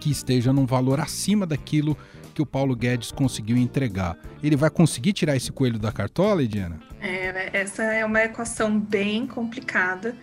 que 0.00 0.10
esteja 0.10 0.52
num 0.52 0.66
valor 0.66 1.00
acima 1.00 1.46
daquilo 1.46 1.96
que 2.34 2.42
o 2.42 2.46
Paulo 2.46 2.76
Guedes 2.76 3.10
conseguiu 3.10 3.56
entregar. 3.56 4.18
Ele 4.42 4.56
vai 4.56 4.68
conseguir 4.68 5.14
tirar 5.14 5.36
esse 5.36 5.50
coelho 5.50 5.78
da 5.78 5.90
cartola, 5.90 6.46
Diana? 6.46 6.78
É, 7.00 7.50
essa 7.58 7.82
é 7.82 8.04
uma 8.04 8.22
equação 8.22 8.78
bem 8.78 9.26
complicada 9.26 10.14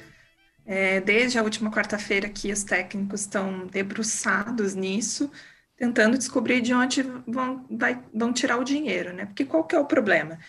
é, 0.66 1.02
desde 1.02 1.38
a 1.38 1.44
última 1.44 1.70
quarta-feira 1.70 2.30
que 2.30 2.52
os 2.52 2.64
técnicos 2.64 3.22
estão 3.22 3.68
debruçados 3.68 4.74
nisso, 4.76 5.30
tentando 5.78 6.18
descobrir 6.18 6.62
de 6.62 6.74
onde 6.74 7.02
vão, 7.28 7.66
vai, 7.70 8.02
vão 8.14 8.32
tirar 8.32 8.58
o 8.58 8.64
dinheiro, 8.64 9.14
né? 9.14 9.26
Porque 9.26 9.46
qual 9.46 9.64
que 9.64 9.76
é 9.76 9.80
o 9.80 9.86
problema? 9.86 10.40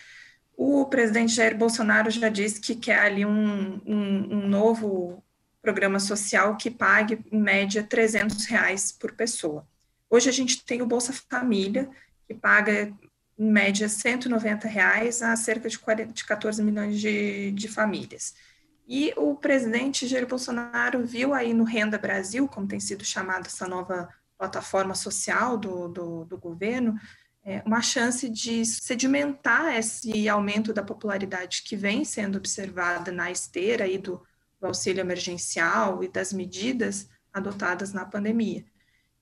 O 0.55 0.85
presidente 0.85 1.33
Jair 1.33 1.57
Bolsonaro 1.57 2.09
já 2.09 2.29
disse 2.29 2.61
que 2.61 2.75
quer 2.75 2.99
ali 2.99 3.25
um, 3.25 3.81
um, 3.85 4.35
um 4.35 4.47
novo 4.47 5.23
programa 5.61 5.99
social 5.99 6.55
que 6.55 6.69
pague, 6.69 7.19
em 7.31 7.41
média, 7.41 7.83
300 7.83 8.45
reais 8.45 8.91
por 8.91 9.13
pessoa. 9.13 9.67
Hoje 10.09 10.29
a 10.29 10.31
gente 10.31 10.63
tem 10.63 10.81
o 10.81 10.85
Bolsa 10.85 11.11
Família, 11.11 11.89
que 12.27 12.33
paga, 12.33 12.93
em 13.37 13.51
média, 13.51 13.89
190 13.89 14.67
reais 14.67 15.21
a 15.21 15.35
cerca 15.35 15.67
de, 15.67 15.77
40, 15.77 16.13
de 16.13 16.23
14 16.23 16.63
milhões 16.63 16.99
de, 16.99 17.51
de 17.51 17.67
famílias. 17.67 18.35
E 18.87 19.11
o 19.17 19.35
presidente 19.35 20.07
Jair 20.07 20.27
Bolsonaro 20.27 21.03
viu 21.03 21.33
aí 21.33 21.53
no 21.53 21.63
Renda 21.63 21.97
Brasil, 21.97 22.47
como 22.47 22.67
tem 22.67 22.79
sido 22.79 23.03
chamada 23.03 23.47
essa 23.47 23.67
nova 23.67 24.07
plataforma 24.37 24.95
social 24.95 25.57
do, 25.57 25.87
do, 25.87 26.25
do 26.25 26.37
governo, 26.37 26.95
é, 27.43 27.61
uma 27.65 27.81
chance 27.81 28.27
de 28.27 28.65
sedimentar 28.65 29.75
esse 29.75 30.27
aumento 30.27 30.73
da 30.73 30.81
popularidade 30.81 31.63
que 31.63 31.75
vem 31.75 32.03
sendo 32.03 32.37
observada 32.37 33.11
na 33.11 33.29
esteira 33.29 33.85
aí 33.85 33.97
do, 33.97 34.21
do 34.59 34.67
auxílio 34.67 35.01
emergencial 35.01 36.03
e 36.03 36.07
das 36.07 36.33
medidas 36.33 37.07
adotadas 37.31 37.93
na 37.93 38.03
pandemia. 38.03 38.65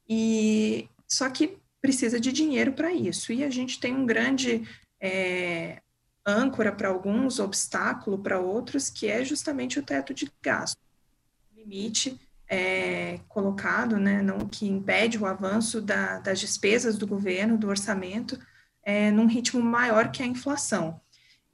E 0.08 0.88
só 1.08 1.30
que 1.30 1.58
precisa 1.82 2.20
de 2.20 2.32
dinheiro 2.32 2.72
para 2.72 2.94
isso. 2.94 3.34
E 3.34 3.44
a 3.44 3.50
gente 3.50 3.80
tem 3.80 3.94
um 3.94 4.06
grande 4.06 4.66
é, 5.02 5.82
âncora 6.26 6.72
para 6.72 6.88
alguns, 6.88 7.40
obstáculo 7.40 8.18
para 8.18 8.40
outros, 8.40 8.90
que 8.90 9.08
é 9.08 9.26
justamente 9.26 9.80
o 9.80 9.84
teto 9.84 10.14
de 10.14 10.32
gasto. 10.42 10.78
Limite 11.54 12.18
é, 12.54 13.20
colocado, 13.28 13.98
né, 13.98 14.22
não, 14.22 14.38
que 14.48 14.68
impede 14.68 15.18
o 15.18 15.26
avanço 15.26 15.82
da, 15.82 16.20
das 16.20 16.40
despesas 16.40 17.00
do 17.00 17.08
governo, 17.08 17.58
do 17.58 17.68
orçamento, 17.68 18.40
é, 18.84 19.10
num 19.10 19.26
ritmo 19.26 19.60
maior 19.60 20.12
que 20.12 20.22
a 20.22 20.28
inflação. 20.28 21.02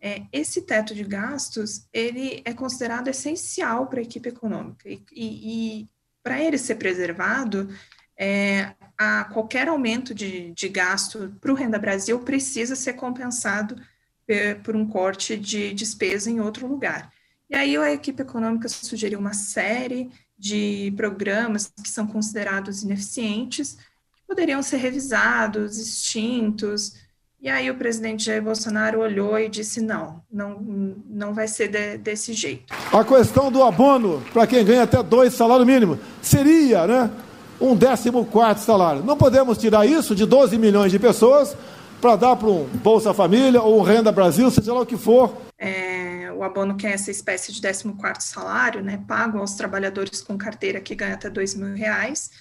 É, 0.02 0.24
esse 0.34 0.62
teto 0.64 0.94
de 0.94 1.04
gastos, 1.06 1.88
ele 1.94 2.42
é 2.44 2.54
considerado 2.54 3.08
essencial 3.08 3.88
para 3.88 4.00
a 4.00 4.04
equipe 4.04 4.28
econômica, 4.28 4.90
e, 4.90 5.02
e, 5.14 5.82
e 5.82 5.90
para 6.22 6.42
ele 6.42 6.58
ser 6.58 6.76
preservado, 6.76 7.70
é, 8.18 8.74
a 8.98 9.24
qualquer 9.24 9.70
aumento 9.70 10.14
de, 10.14 10.52
de 10.52 10.68
gasto 10.68 11.34
para 11.40 11.52
o 11.52 11.56
Renda 11.56 11.80
Brasil 11.80 12.20
precisa 12.20 12.76
ser 12.76 12.94
compensado 12.94 13.82
por 14.64 14.76
um 14.76 14.86
corte 14.88 15.36
de 15.36 15.74
despesa 15.74 16.30
em 16.30 16.40
outro 16.40 16.68
lugar. 16.68 17.12
E 17.50 17.56
aí 17.56 17.76
a 17.76 17.92
equipe 17.92 18.22
econômica 18.22 18.70
sugeriu 18.70 19.18
uma 19.18 19.34
série 19.34 20.12
de 20.40 20.94
programas 20.96 21.70
que 21.84 21.90
são 21.90 22.08
considerados 22.08 22.82
ineficientes, 22.82 23.74
que 24.16 24.22
poderiam 24.26 24.64
ser 24.64 24.78
revisados, 24.78 25.78
extintos. 25.78 26.94
E 27.42 27.50
aí 27.50 27.70
o 27.70 27.76
presidente 27.76 28.26
Jair 28.26 28.42
Bolsonaro 28.42 29.02
olhou 29.02 29.38
e 29.38 29.50
disse 29.50 29.82
não, 29.82 30.22
não, 30.32 30.96
não 31.10 31.34
vai 31.34 31.48
ser 31.48 31.68
de, 31.68 31.98
desse 31.98 32.34
jeito. 32.34 32.74
A 32.92 33.04
questão 33.04 33.52
do 33.52 33.62
abono 33.62 34.24
para 34.32 34.48
quem 34.48 34.64
ganha 34.64 34.84
até 34.84 35.04
dois 35.04 35.34
salários 35.34 35.68
mínimos 35.68 36.00
seria, 36.22 36.88
né, 36.88 37.12
um 37.60 37.76
décimo 37.76 38.26
quarto 38.26 38.60
salário. 38.60 39.04
Não 39.04 39.18
podemos 39.18 39.58
tirar 39.58 39.86
isso 39.86 40.16
de 40.16 40.26
12 40.26 40.58
milhões 40.58 40.92
de 40.92 41.00
pessoas 41.00 41.56
para 42.00 42.16
dar 42.16 42.36
para 42.38 42.48
um 42.48 42.64
Bolsa 42.82 43.14
Família 43.14 43.62
ou 43.62 43.80
um 43.80 43.82
Renda 43.82 44.12
Brasil, 44.12 44.50
seja 44.50 44.74
lá 44.74 44.82
o 44.82 44.86
que 44.86 44.96
for. 44.96 45.34
É, 45.58 45.99
o 46.32 46.44
abono 46.44 46.76
que 46.76 46.88
é 46.88 46.92
essa 46.92 47.12
espécie 47.12 47.52
de 47.52 47.62
14 47.62 48.28
salário, 48.28 48.82
né, 48.82 49.04
pago 49.08 49.40
aos 49.40 49.56
trabalhadores 49.56 50.22
com 50.22 50.38
carteira 50.38 50.82
que 50.82 50.96
ganha 50.96 51.16
até 51.16 51.30
dois 51.30 51.56
mil 51.56 51.76
reais. 51.76 52.32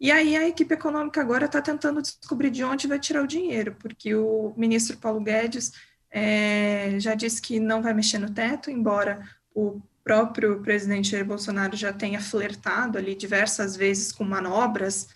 E 0.00 0.10
aí 0.12 0.36
a 0.36 0.46
equipe 0.48 0.74
econômica 0.74 1.20
agora 1.20 1.46
está 1.46 1.62
tentando 1.62 2.02
descobrir 2.02 2.50
de 2.50 2.64
onde 2.64 2.86
vai 2.86 2.98
tirar 2.98 3.22
o 3.22 3.26
dinheiro, 3.26 3.76
porque 3.78 4.14
o 4.14 4.52
ministro 4.56 4.96
Paulo 4.98 5.20
Guedes 5.20 5.72
é, 6.10 6.96
já 6.98 7.14
disse 7.14 7.40
que 7.40 7.58
não 7.58 7.82
vai 7.82 7.94
mexer 7.94 8.18
no 8.18 8.30
teto, 8.30 8.70
embora 8.70 9.26
o 9.54 9.80
próprio 10.04 10.60
presidente 10.60 11.10
Jair 11.10 11.24
Bolsonaro 11.24 11.76
já 11.76 11.92
tenha 11.92 12.20
flertado 12.20 12.98
ali 12.98 13.14
diversas 13.14 13.76
vezes 13.76 14.12
com 14.12 14.22
manobras 14.24 15.08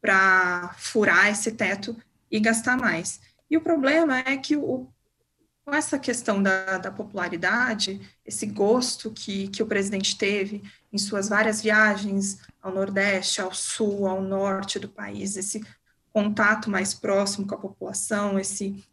para 0.00 0.74
furar 0.76 1.30
esse 1.30 1.52
teto 1.52 1.96
e 2.30 2.40
gastar 2.40 2.76
mais. 2.76 3.20
E 3.48 3.56
o 3.56 3.60
problema 3.60 4.18
é 4.18 4.36
que 4.36 4.56
o, 4.56 4.91
com 5.64 5.74
essa 5.74 5.98
questão 5.98 6.42
da, 6.42 6.78
da, 6.78 6.90
popularidade, 6.90 8.00
esse 8.26 8.46
gosto 8.46 9.10
que, 9.10 9.48
que 9.48 9.62
o 9.62 9.66
presidente 9.66 10.16
teve 10.16 10.62
em 10.92 10.98
suas 10.98 11.28
várias 11.28 11.62
viagens 11.62 12.40
ao 12.60 12.72
Nordeste, 12.72 13.40
ao 13.40 13.54
Sul, 13.54 14.06
ao 14.06 14.20
Norte 14.20 14.78
do 14.78 14.88
país, 14.88 15.36
esse 15.36 15.64
contato 16.12 16.68
mais 16.68 16.92
próximo 16.92 17.46
com 17.46 17.54
a 17.54 17.58
população, 17.58 18.38
esse, 18.38 18.84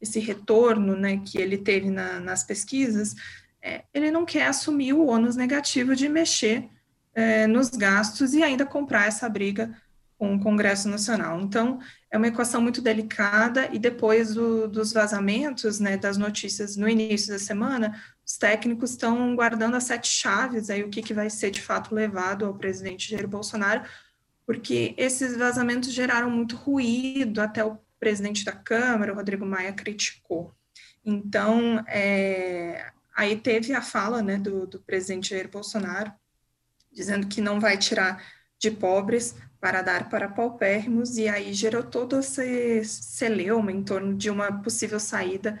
esse 0.00 0.18
retorno 0.18 0.96
né, 0.96 1.18
que 1.18 1.38
ele 1.38 1.58
teve 1.58 1.90
na, 1.90 2.18
nas 2.18 2.42
pesquisas, 2.42 3.14
é, 3.62 3.84
ele 3.92 4.10
não 4.10 4.24
quer 4.24 4.46
assumir 4.46 4.94
o 4.94 5.06
ônus 5.06 5.36
negativo 5.36 5.94
de 5.94 6.08
mexer 6.08 6.68
é, 7.14 7.46
nos 7.46 7.68
gastos 7.70 8.34
e 8.34 8.42
ainda 8.42 8.64
comprar 8.64 9.06
essa 9.06 9.28
briga 9.28 9.74
com 10.18 10.34
o 10.34 10.40
Congresso 10.40 10.88
Nacional. 10.88 11.40
Então, 11.40 11.78
é 12.10 12.16
uma 12.16 12.28
equação 12.28 12.60
muito 12.60 12.80
delicada 12.80 13.68
e 13.72 13.78
depois 13.78 14.34
do, 14.34 14.66
dos 14.66 14.92
vazamentos, 14.92 15.78
né, 15.78 15.96
das 15.96 16.16
notícias 16.16 16.76
no 16.76 16.88
início 16.88 17.32
da 17.32 17.38
semana, 17.38 18.00
os 18.24 18.36
técnicos 18.38 18.90
estão 18.90 19.36
guardando 19.36 19.76
as 19.76 19.84
sete 19.84 20.08
chaves, 20.08 20.70
aí 20.70 20.82
o 20.82 20.88
que, 20.88 21.02
que 21.02 21.14
vai 21.14 21.28
ser 21.28 21.50
de 21.50 21.60
fato 21.60 21.94
levado 21.94 22.46
ao 22.46 22.54
presidente 22.54 23.10
Jair 23.10 23.28
Bolsonaro, 23.28 23.82
porque 24.46 24.94
esses 24.96 25.36
vazamentos 25.36 25.92
geraram 25.92 26.30
muito 26.30 26.56
ruído, 26.56 27.40
até 27.40 27.64
o 27.64 27.78
presidente 27.98 28.44
da 28.44 28.52
Câmara, 28.52 29.12
o 29.12 29.16
Rodrigo 29.16 29.44
Maia, 29.44 29.72
criticou. 29.72 30.54
Então, 31.04 31.84
é, 31.86 32.90
aí 33.14 33.36
teve 33.36 33.74
a 33.74 33.82
fala 33.82 34.22
né, 34.22 34.38
do, 34.38 34.66
do 34.66 34.80
presidente 34.80 35.30
Jair 35.30 35.48
Bolsonaro, 35.48 36.12
dizendo 36.92 37.26
que 37.26 37.40
não 37.40 37.60
vai 37.60 37.76
tirar 37.76 38.22
de 38.58 38.70
pobres, 38.70 39.34
para 39.60 39.82
dar 39.82 40.08
para 40.08 40.28
paupérrimos, 40.28 41.16
e 41.16 41.28
aí 41.28 41.52
gerou 41.52 41.82
todo 41.82 42.20
esse 42.20 42.84
celeuma 42.84 43.72
em 43.72 43.82
torno 43.82 44.14
de 44.14 44.30
uma 44.30 44.52
possível 44.62 45.00
saída 45.00 45.58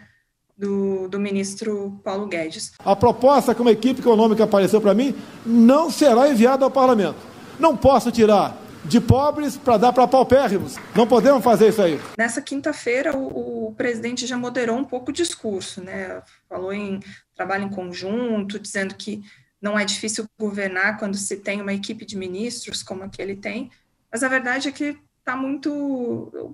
do, 0.56 1.08
do 1.08 1.18
ministro 1.18 2.00
Paulo 2.02 2.26
Guedes. 2.26 2.72
A 2.84 2.96
proposta 2.96 3.54
que 3.54 3.60
uma 3.60 3.72
equipe 3.72 4.00
econômica 4.00 4.44
apareceu 4.44 4.80
para 4.80 4.94
mim 4.94 5.14
não 5.44 5.90
será 5.90 6.28
enviada 6.28 6.64
ao 6.64 6.70
parlamento. 6.70 7.18
Não 7.58 7.76
posso 7.76 8.10
tirar 8.10 8.56
de 8.84 9.00
pobres 9.00 9.56
para 9.56 9.76
dar 9.76 9.92
para 9.92 10.06
paupérrimos. 10.06 10.76
Não 10.94 11.06
podemos 11.06 11.42
fazer 11.42 11.68
isso 11.68 11.82
aí. 11.82 12.00
Nessa 12.16 12.40
quinta-feira, 12.40 13.16
o, 13.16 13.66
o, 13.68 13.74
presidente 13.74 14.26
já 14.26 14.36
moderou 14.36 14.76
um 14.76 14.84
pouco 14.84 15.10
o 15.10 15.12
discurso, 15.14 15.82
né? 15.82 16.22
Falou 16.48 16.72
em 16.72 17.00
trabalho 17.34 17.64
em 17.64 17.68
conjunto, 17.68 18.58
dizendo 18.58 18.94
que 18.94 19.22
não 19.66 19.76
é 19.76 19.84
difícil 19.84 20.24
governar 20.38 20.96
quando 20.96 21.16
se 21.16 21.38
tem 21.38 21.60
uma 21.60 21.74
equipe 21.74 22.04
de 22.04 22.16
ministros 22.16 22.84
como 22.84 23.02
a 23.02 23.08
que 23.08 23.20
ele 23.20 23.34
tem, 23.34 23.68
mas 24.10 24.22
a 24.22 24.28
verdade 24.28 24.68
é 24.68 24.72
que 24.72 24.96
está 25.18 25.34
muito. 25.36 25.72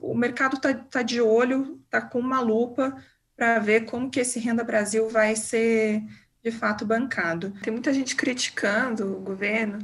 O 0.00 0.14
mercado 0.14 0.56
está 0.56 0.72
tá 0.72 1.02
de 1.02 1.20
olho, 1.20 1.78
está 1.84 2.00
com 2.00 2.18
uma 2.18 2.40
lupa 2.40 2.96
para 3.36 3.58
ver 3.58 3.84
como 3.84 4.10
que 4.10 4.20
esse 4.20 4.40
Renda 4.40 4.64
Brasil 4.64 5.10
vai 5.10 5.36
ser 5.36 6.02
de 6.42 6.50
fato 6.50 6.86
bancado. 6.86 7.52
Tem 7.62 7.70
muita 7.70 7.92
gente 7.92 8.16
criticando 8.16 9.18
o 9.18 9.20
governo 9.20 9.78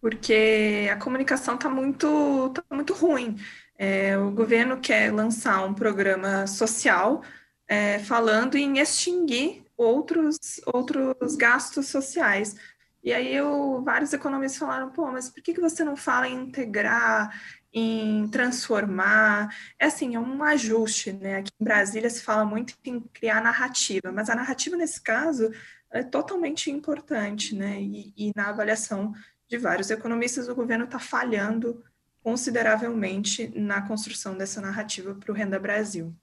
porque 0.00 0.88
a 0.90 0.96
comunicação 0.96 1.56
está 1.56 1.68
muito, 1.68 2.48
tá 2.54 2.64
muito 2.74 2.94
ruim. 2.94 3.36
É, 3.76 4.16
o 4.16 4.30
governo 4.30 4.80
quer 4.80 5.12
lançar 5.12 5.62
um 5.66 5.74
programa 5.74 6.46
social 6.46 7.22
é, 7.68 7.98
falando 7.98 8.56
em 8.56 8.78
extinguir 8.78 9.64
outros, 9.76 10.60
outros 10.66 11.36
gastos 11.36 11.88
sociais. 11.88 12.54
E 13.02 13.12
aí 13.12 13.34
eu, 13.34 13.82
vários 13.82 14.12
economistas 14.12 14.58
falaram, 14.58 14.90
pô, 14.90 15.10
mas 15.10 15.30
por 15.30 15.42
que, 15.42 15.54
que 15.54 15.60
você 15.60 15.82
não 15.82 15.96
fala 15.96 16.28
em 16.28 16.34
integrar, 16.34 17.34
em 17.72 18.28
transformar? 18.28 19.54
É 19.78 19.86
assim, 19.86 20.14
é 20.14 20.20
um 20.20 20.42
ajuste, 20.44 21.12
né? 21.12 21.36
Aqui 21.38 21.50
em 21.58 21.64
Brasília 21.64 22.10
se 22.10 22.22
fala 22.22 22.44
muito 22.44 22.74
em 22.84 23.00
criar 23.00 23.42
narrativa, 23.42 24.12
mas 24.12 24.28
a 24.28 24.34
narrativa, 24.34 24.76
nesse 24.76 25.00
caso, 25.00 25.50
é 25.90 26.02
totalmente 26.02 26.70
importante, 26.70 27.54
né? 27.54 27.80
E, 27.80 28.12
e 28.16 28.32
na 28.36 28.48
avaliação 28.50 29.14
de 29.48 29.56
vários 29.58 29.90
economistas, 29.90 30.48
o 30.48 30.54
governo 30.54 30.84
está 30.84 30.98
falhando 30.98 31.82
consideravelmente 32.22 33.48
na 33.58 33.82
construção 33.82 34.36
dessa 34.36 34.60
narrativa 34.60 35.14
para 35.14 35.32
o 35.32 35.34
Renda 35.34 35.58
Brasil. 35.58 36.14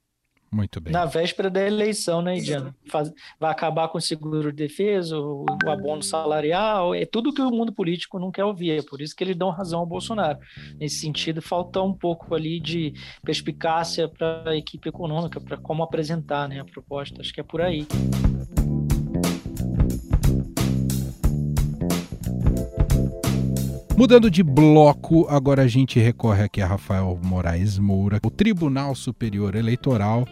Muito 0.51 0.79
bem. 0.79 0.93
Na 0.93 1.05
véspera 1.05 1.49
da 1.49 1.65
eleição, 1.65 2.21
né, 2.21 2.35
Diana? 2.35 2.73
Faz, 2.85 3.11
vai 3.39 3.51
acabar 3.51 3.89
com 3.89 3.97
o 3.97 4.01
seguro 4.01 4.51
de 4.51 4.57
defesa, 4.57 5.17
o, 5.17 5.45
o, 5.65 5.69
abono 5.69 6.01
salarial, 6.01 6.95
é 6.95 7.05
tudo 7.05 7.33
que 7.33 7.41
o 7.41 7.51
mundo 7.51 7.73
político 7.73 8.17
não 8.17 8.31
quer 8.31 8.45
ouvir. 8.45 8.71
É 8.71 8.81
por 8.81 9.01
isso 9.01 9.15
que 9.15 9.23
eles 9.23 9.35
dão 9.35 9.49
razão 9.49 9.79
ao 9.79 9.85
Bolsonaro. 9.85 10.39
Nesse 10.79 10.99
sentido, 10.99 11.41
falta 11.41 11.81
um 11.81 11.93
pouco 11.93 12.33
ali 12.33 12.59
de 12.59 12.93
perspicácia 13.23 14.07
para 14.07 14.51
a 14.51 14.55
equipe 14.55 14.87
econômica, 14.87 15.39
para 15.41 15.57
como 15.57 15.83
apresentar 15.83 16.47
né, 16.47 16.59
a 16.61 16.65
proposta. 16.65 17.21
Acho 17.21 17.33
que 17.33 17.41
é 17.41 17.43
por 17.43 17.61
aí. 17.61 17.85
Mudando 23.97 24.29
de 24.29 24.43
bloco, 24.43 25.25
agora 25.27 25.63
a 25.63 25.67
gente 25.67 25.99
recorre 25.99 26.43
aqui 26.43 26.61
a 26.61 26.67
Rafael 26.67 27.19
Moraes 27.23 27.79
Moura, 27.79 28.19
o 28.23 28.29
Tribunal 28.29 28.93
Superior 28.93 29.55
Eleitoral, 29.55 30.23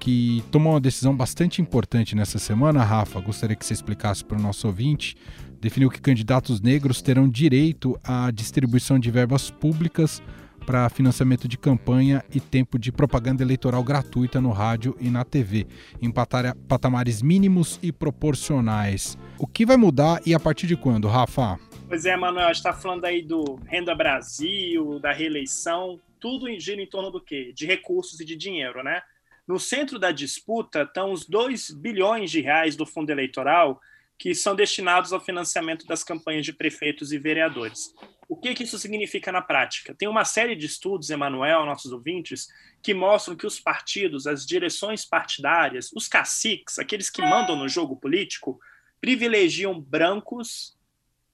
que 0.00 0.42
tomou 0.50 0.72
uma 0.72 0.80
decisão 0.80 1.14
bastante 1.14 1.60
importante 1.60 2.16
nessa 2.16 2.38
semana. 2.38 2.82
Rafa, 2.82 3.20
gostaria 3.20 3.54
que 3.54 3.66
você 3.66 3.74
explicasse 3.74 4.24
para 4.24 4.38
o 4.38 4.40
nosso 4.40 4.66
ouvinte. 4.66 5.14
Definiu 5.60 5.90
que 5.90 6.00
candidatos 6.00 6.62
negros 6.62 7.02
terão 7.02 7.28
direito 7.28 8.00
à 8.02 8.30
distribuição 8.30 8.98
de 8.98 9.10
verbas 9.10 9.50
públicas 9.50 10.22
para 10.64 10.88
financiamento 10.88 11.46
de 11.46 11.58
campanha 11.58 12.24
e 12.34 12.40
tempo 12.40 12.78
de 12.78 12.90
propaganda 12.90 13.42
eleitoral 13.42 13.84
gratuita 13.84 14.40
no 14.40 14.52
rádio 14.52 14.96
e 14.98 15.10
na 15.10 15.22
TV, 15.22 15.66
em 16.00 16.10
patamares 16.10 17.20
mínimos 17.20 17.78
e 17.82 17.92
proporcionais. 17.92 19.18
O 19.38 19.46
que 19.46 19.66
vai 19.66 19.76
mudar 19.76 20.22
e 20.24 20.32
a 20.32 20.40
partir 20.40 20.66
de 20.66 20.78
quando, 20.78 21.08
Rafa? 21.08 21.58
Pois 21.92 22.06
é, 22.06 22.16
Manuel, 22.16 22.50
está 22.50 22.72
falando 22.72 23.04
aí 23.04 23.20
do 23.20 23.56
Renda 23.66 23.94
Brasil, 23.94 24.98
da 24.98 25.12
reeleição, 25.12 26.00
tudo 26.18 26.48
gira 26.58 26.80
em 26.80 26.86
torno 26.86 27.10
do 27.10 27.20
quê? 27.20 27.52
De 27.54 27.66
recursos 27.66 28.18
e 28.18 28.24
de 28.24 28.34
dinheiro, 28.34 28.82
né? 28.82 29.02
No 29.46 29.60
centro 29.60 29.98
da 29.98 30.10
disputa 30.10 30.84
estão 30.84 31.12
os 31.12 31.26
2 31.26 31.70
bilhões 31.72 32.30
de 32.30 32.40
reais 32.40 32.76
do 32.76 32.86
fundo 32.86 33.10
eleitoral 33.10 33.78
que 34.18 34.34
são 34.34 34.56
destinados 34.56 35.12
ao 35.12 35.20
financiamento 35.20 35.86
das 35.86 36.02
campanhas 36.02 36.46
de 36.46 36.54
prefeitos 36.54 37.12
e 37.12 37.18
vereadores. 37.18 37.94
O 38.26 38.38
que, 38.38 38.54
que 38.54 38.62
isso 38.62 38.78
significa 38.78 39.30
na 39.30 39.42
prática? 39.42 39.94
Tem 39.94 40.08
uma 40.08 40.24
série 40.24 40.56
de 40.56 40.64
estudos, 40.64 41.10
Emanuel, 41.10 41.66
nossos 41.66 41.92
ouvintes, 41.92 42.48
que 42.82 42.94
mostram 42.94 43.36
que 43.36 43.46
os 43.46 43.60
partidos, 43.60 44.26
as 44.26 44.46
direções 44.46 45.04
partidárias, 45.04 45.92
os 45.94 46.08
caciques, 46.08 46.78
aqueles 46.78 47.10
que 47.10 47.20
mandam 47.20 47.54
no 47.54 47.68
jogo 47.68 47.96
político, 47.96 48.58
privilegiam 48.98 49.78
brancos 49.78 50.74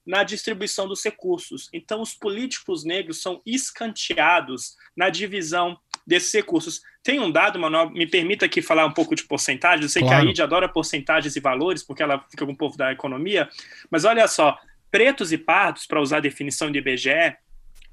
na 0.09 0.23
distribuição 0.23 0.87
dos 0.87 1.03
recursos. 1.03 1.69
Então, 1.71 2.01
os 2.01 2.15
políticos 2.15 2.83
negros 2.83 3.21
são 3.21 3.43
escanteados 3.45 4.75
na 4.97 5.07
divisão 5.07 5.77
desses 6.05 6.33
recursos. 6.33 6.81
Tem 7.03 7.19
um 7.19 7.31
dado, 7.31 7.59
Manuel, 7.59 7.91
me 7.91 8.07
permita 8.07 8.47
aqui 8.47 8.59
falar 8.59 8.87
um 8.87 8.91
pouco 8.91 9.13
de 9.13 9.23
porcentagem. 9.25 9.83
Eu 9.83 9.89
sei 9.89 10.01
claro. 10.01 10.23
que 10.23 10.27
a 10.27 10.31
IDE 10.31 10.41
adora 10.41 10.67
porcentagens 10.67 11.35
e 11.35 11.39
valores, 11.39 11.83
porque 11.83 12.01
ela 12.01 12.25
fica 12.27 12.43
com 12.43 12.53
o 12.53 12.57
povo 12.57 12.75
da 12.75 12.91
economia, 12.91 13.47
mas 13.91 14.03
olha 14.03 14.27
só, 14.27 14.57
pretos 14.89 15.31
e 15.31 15.37
pardos, 15.37 15.85
para 15.85 16.01
usar 16.01 16.17
a 16.17 16.21
definição 16.21 16.71
de 16.71 16.79
IBGE, 16.79 17.37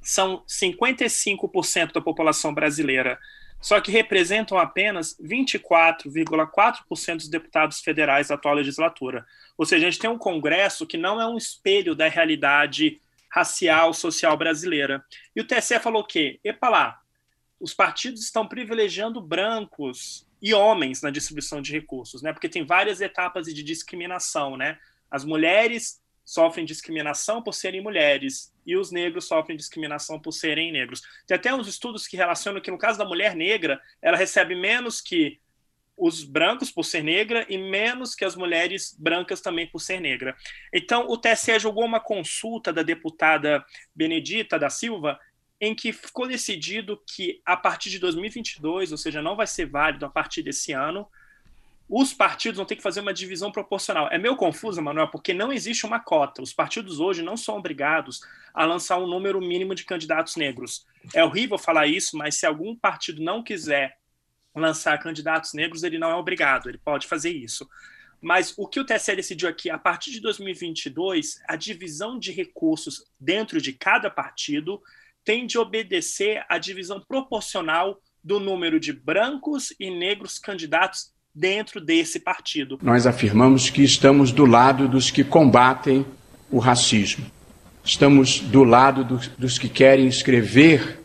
são 0.01 0.43
55% 0.49 1.93
da 1.93 2.01
população 2.01 2.55
brasileira. 2.55 3.19
Só 3.61 3.81
que 3.81 3.91
representam 3.91 4.59
apenas 4.59 5.17
24,4% 5.21 7.17
dos 7.17 7.29
deputados 7.29 7.81
federais 7.81 8.29
da 8.29 8.35
atual 8.35 8.55
legislatura. 8.55 9.27
Ou 9.57 9.65
seja, 9.65 9.87
a 9.87 9.91
gente 9.91 10.01
tem 10.01 10.11
um 10.11 10.19
Congresso 10.19 10.87
que 10.87 10.97
não 10.97 11.21
é 11.21 11.27
um 11.27 11.37
espelho 11.37 11.95
da 11.95 12.09
realidade 12.09 13.01
racial, 13.31 13.93
social 13.93 14.37
brasileira. 14.37 15.05
E 15.35 15.41
o 15.41 15.47
TSE 15.47 15.79
falou 15.81 16.03
o 16.03 16.07
quê? 16.07 16.41
Epa 16.45 16.69
lá, 16.69 17.01
os 17.61 17.75
partidos 17.75 18.23
estão 18.23 18.47
privilegiando 18.47 19.21
brancos 19.21 20.27
e 20.41 20.55
homens 20.55 21.03
na 21.03 21.11
distribuição 21.11 21.61
de 21.61 21.73
recursos, 21.73 22.23
né? 22.23 22.33
Porque 22.33 22.49
tem 22.49 22.65
várias 22.65 23.01
etapas 23.01 23.47
de 23.47 23.63
discriminação, 23.63 24.57
né? 24.57 24.79
As 25.11 25.25
mulheres 25.25 26.01
sofrem 26.27 26.67
discriminação 26.67 27.41
por 27.41 27.55
serem 27.55 27.81
mulheres 27.81 28.53
e 28.67 28.77
os 28.77 28.91
negros 28.91 29.27
sofrem 29.27 29.57
discriminação 29.57 30.21
por 30.21 30.33
serem 30.33 30.73
negros. 30.73 31.01
Tem 31.25 31.37
até 31.37 31.55
uns 31.55 31.69
estudos 31.69 32.09
que 32.09 32.17
relacionam 32.17 32.61
que 32.61 32.71
no 32.71 32.77
caso 32.77 32.99
da 32.99 33.05
mulher 33.05 33.37
negra, 33.37 33.81
ela 34.03 34.17
recebe 34.17 34.57
menos 34.57 35.01
que 35.01 35.39
os 35.97 36.25
brancos 36.25 36.71
por 36.71 36.85
ser 36.85 37.03
negra 37.03 37.47
e 37.49 37.57
menos 37.57 38.15
que 38.15 38.25
as 38.25 38.35
mulheres 38.35 38.95
brancas 38.99 39.41
também 39.41 39.67
por 39.69 39.81
ser 39.81 40.01
negra. 40.01 40.37
Então, 40.75 41.09
o 41.09 41.17
TSE 41.17 41.59
jogou 41.61 41.85
uma 41.85 42.01
consulta 42.01 42.73
da 42.73 42.83
deputada 42.83 43.65
Benedita 43.95 44.59
da 44.59 44.69
Silva 44.69 45.19
em 45.61 45.75
que 45.75 45.93
ficou 45.93 46.27
decidido 46.27 47.01
que 47.07 47.41
a 47.47 47.57
partir 47.57 47.89
de 47.89 47.99
2022, 48.01 48.93
ou 48.93 48.99
seja, 48.99 49.23
não 49.23 49.37
vai 49.37 49.47
ser 49.47 49.67
válido 49.67 50.05
a 50.05 50.11
partir 50.11 50.43
desse 50.43 50.73
ano, 50.73 51.09
os 51.89 52.13
partidos 52.13 52.57
vão 52.57 52.67
ter 52.67 52.77
que 52.77 52.83
fazer 52.83 53.01
uma 53.01 53.15
divisão 53.15 53.53
proporcional. 53.53 54.09
É 54.11 54.19
meio 54.19 54.37
confuso, 54.37 54.83
Manuel, 54.83 55.09
porque 55.09 55.33
não 55.33 55.53
existe 55.53 55.87
uma 55.87 56.01
cota. 56.01 56.43
Os 56.43 56.53
partidos 56.53 56.99
hoje 56.99 57.23
não 57.23 57.37
são 57.37 57.57
obrigados 57.57 58.21
a 58.53 58.65
lançar 58.65 58.99
um 58.99 59.07
número 59.07 59.41
mínimo 59.41 59.75
de 59.75 59.85
candidatos 59.85 60.37
negros. 60.37 60.85
É 61.15 61.23
horrível 61.25 61.57
falar 61.57 61.87
isso, 61.87 62.17
mas 62.17 62.35
se 62.37 62.47
algum 62.47 62.75
partido 62.75 63.23
não 63.23 63.43
quiser 63.43 63.99
lançar 64.55 64.99
candidatos 64.99 65.53
negros, 65.53 65.83
ele 65.83 65.99
não 65.99 66.11
é 66.11 66.15
obrigado, 66.15 66.69
ele 66.69 66.79
pode 66.79 67.07
fazer 67.07 67.31
isso. 67.31 67.69
Mas 68.21 68.55
o 68.57 68.67
que 68.67 68.81
o 68.81 68.85
TSE 68.85 69.15
decidiu 69.15 69.49
aqui, 69.49 69.71
a 69.71 69.79
partir 69.79 70.11
de 70.11 70.21
2022, 70.21 71.41
a 71.47 71.55
divisão 71.55 72.19
de 72.19 72.33
recursos 72.33 73.05
dentro 73.21 73.61
de 73.61 73.73
cada 73.73 74.11
partido 74.11 74.83
tem 75.23 75.47
de 75.47 75.59
obedecer 75.59 76.45
à 76.49 76.59
divisão 76.59 77.01
proporcional 77.01 78.01
do 78.25 78.41
número 78.41 78.81
de 78.81 78.93
brancos 78.93 79.73
e 79.79 79.91
negros 79.91 80.39
candidatos 80.39 81.15
dentro 81.37 81.83
desse 81.83 82.19
partido. 82.19 82.79
Nós 82.83 83.07
afirmamos 83.07 83.69
que 83.69 83.85
estamos 83.85 84.33
do 84.33 84.47
lado 84.47 84.89
dos 84.89 85.11
que 85.11 85.23
combatem 85.23 86.07
o 86.51 86.59
racismo. 86.59 87.31
Estamos 87.85 88.41
do 88.41 88.65
lado 88.65 89.05
dos, 89.05 89.29
dos 89.29 89.59
que 89.59 89.69
querem 89.69 90.07
escrever 90.07 90.99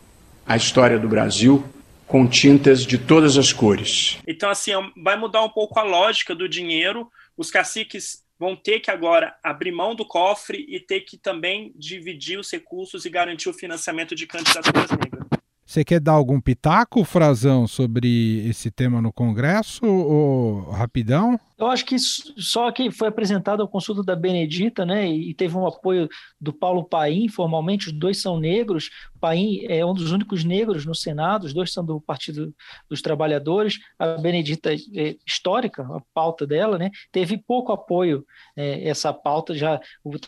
a 0.46 0.56
história 0.56 0.98
do 0.98 1.06
Brasil 1.06 1.62
com 2.06 2.26
tintas 2.26 2.86
de 2.86 2.96
todas 2.96 3.36
as 3.36 3.52
cores. 3.52 4.18
Então, 4.26 4.48
assim, 4.48 4.72
vai 5.02 5.16
mudar 5.16 5.42
um 5.42 5.50
pouco 5.50 5.78
a 5.78 5.82
lógica 5.82 6.34
do 6.34 6.48
dinheiro. 6.48 7.10
Os 7.36 7.50
caciques 7.50 8.22
vão 8.38 8.56
ter 8.56 8.80
que 8.80 8.90
agora 8.90 9.36
abrir 9.42 9.70
mão 9.70 9.94
do 9.94 10.04
cofre 10.04 10.64
e 10.68 10.80
ter 10.80 11.02
que 11.02 11.16
também 11.16 11.72
dividir 11.76 12.38
os 12.38 12.50
recursos 12.50 13.04
e 13.04 13.10
garantir 13.10 13.48
o 13.48 13.54
financiamento 13.54 14.14
de 14.14 14.26
candidaturas 14.26 14.90
negras. 14.90 15.21
Você 15.64 15.84
quer 15.84 16.00
dar 16.00 16.12
algum 16.12 16.40
pitaco, 16.40 17.04
Frazão, 17.04 17.66
sobre 17.66 18.46
esse 18.48 18.70
tema 18.70 19.00
no 19.00 19.12
Congresso, 19.12 19.84
ou 19.86 20.70
rapidão? 20.70 21.38
Eu 21.62 21.68
acho 21.68 21.86
que 21.86 21.96
só 21.96 22.72
que 22.72 22.90
foi 22.90 23.06
apresentado 23.06 23.62
a 23.62 23.68
consulta 23.68 24.02
da 24.02 24.16
Benedita, 24.16 24.84
né, 24.84 25.08
e 25.08 25.32
teve 25.32 25.56
um 25.56 25.64
apoio 25.64 26.08
do 26.40 26.52
Paulo 26.52 26.82
Paim, 26.82 27.28
formalmente, 27.28 27.86
os 27.86 27.92
dois 27.92 28.20
são 28.20 28.36
negros. 28.36 28.90
Paim 29.20 29.64
é 29.68 29.86
um 29.86 29.94
dos 29.94 30.10
únicos 30.10 30.42
negros 30.42 30.84
no 30.84 30.92
Senado, 30.92 31.44
os 31.44 31.54
dois 31.54 31.72
são 31.72 31.84
do 31.84 32.00
Partido 32.00 32.52
dos 32.90 33.00
Trabalhadores. 33.00 33.78
A 33.96 34.16
Benedita 34.16 34.74
é 34.74 35.14
histórica, 35.24 35.84
a 35.84 36.00
pauta 36.12 36.44
dela, 36.44 36.76
né, 36.76 36.90
teve 37.12 37.38
pouco 37.38 37.70
apoio 37.70 38.26
é, 38.56 38.88
essa 38.88 39.12
pauta 39.12 39.54
já, 39.54 39.80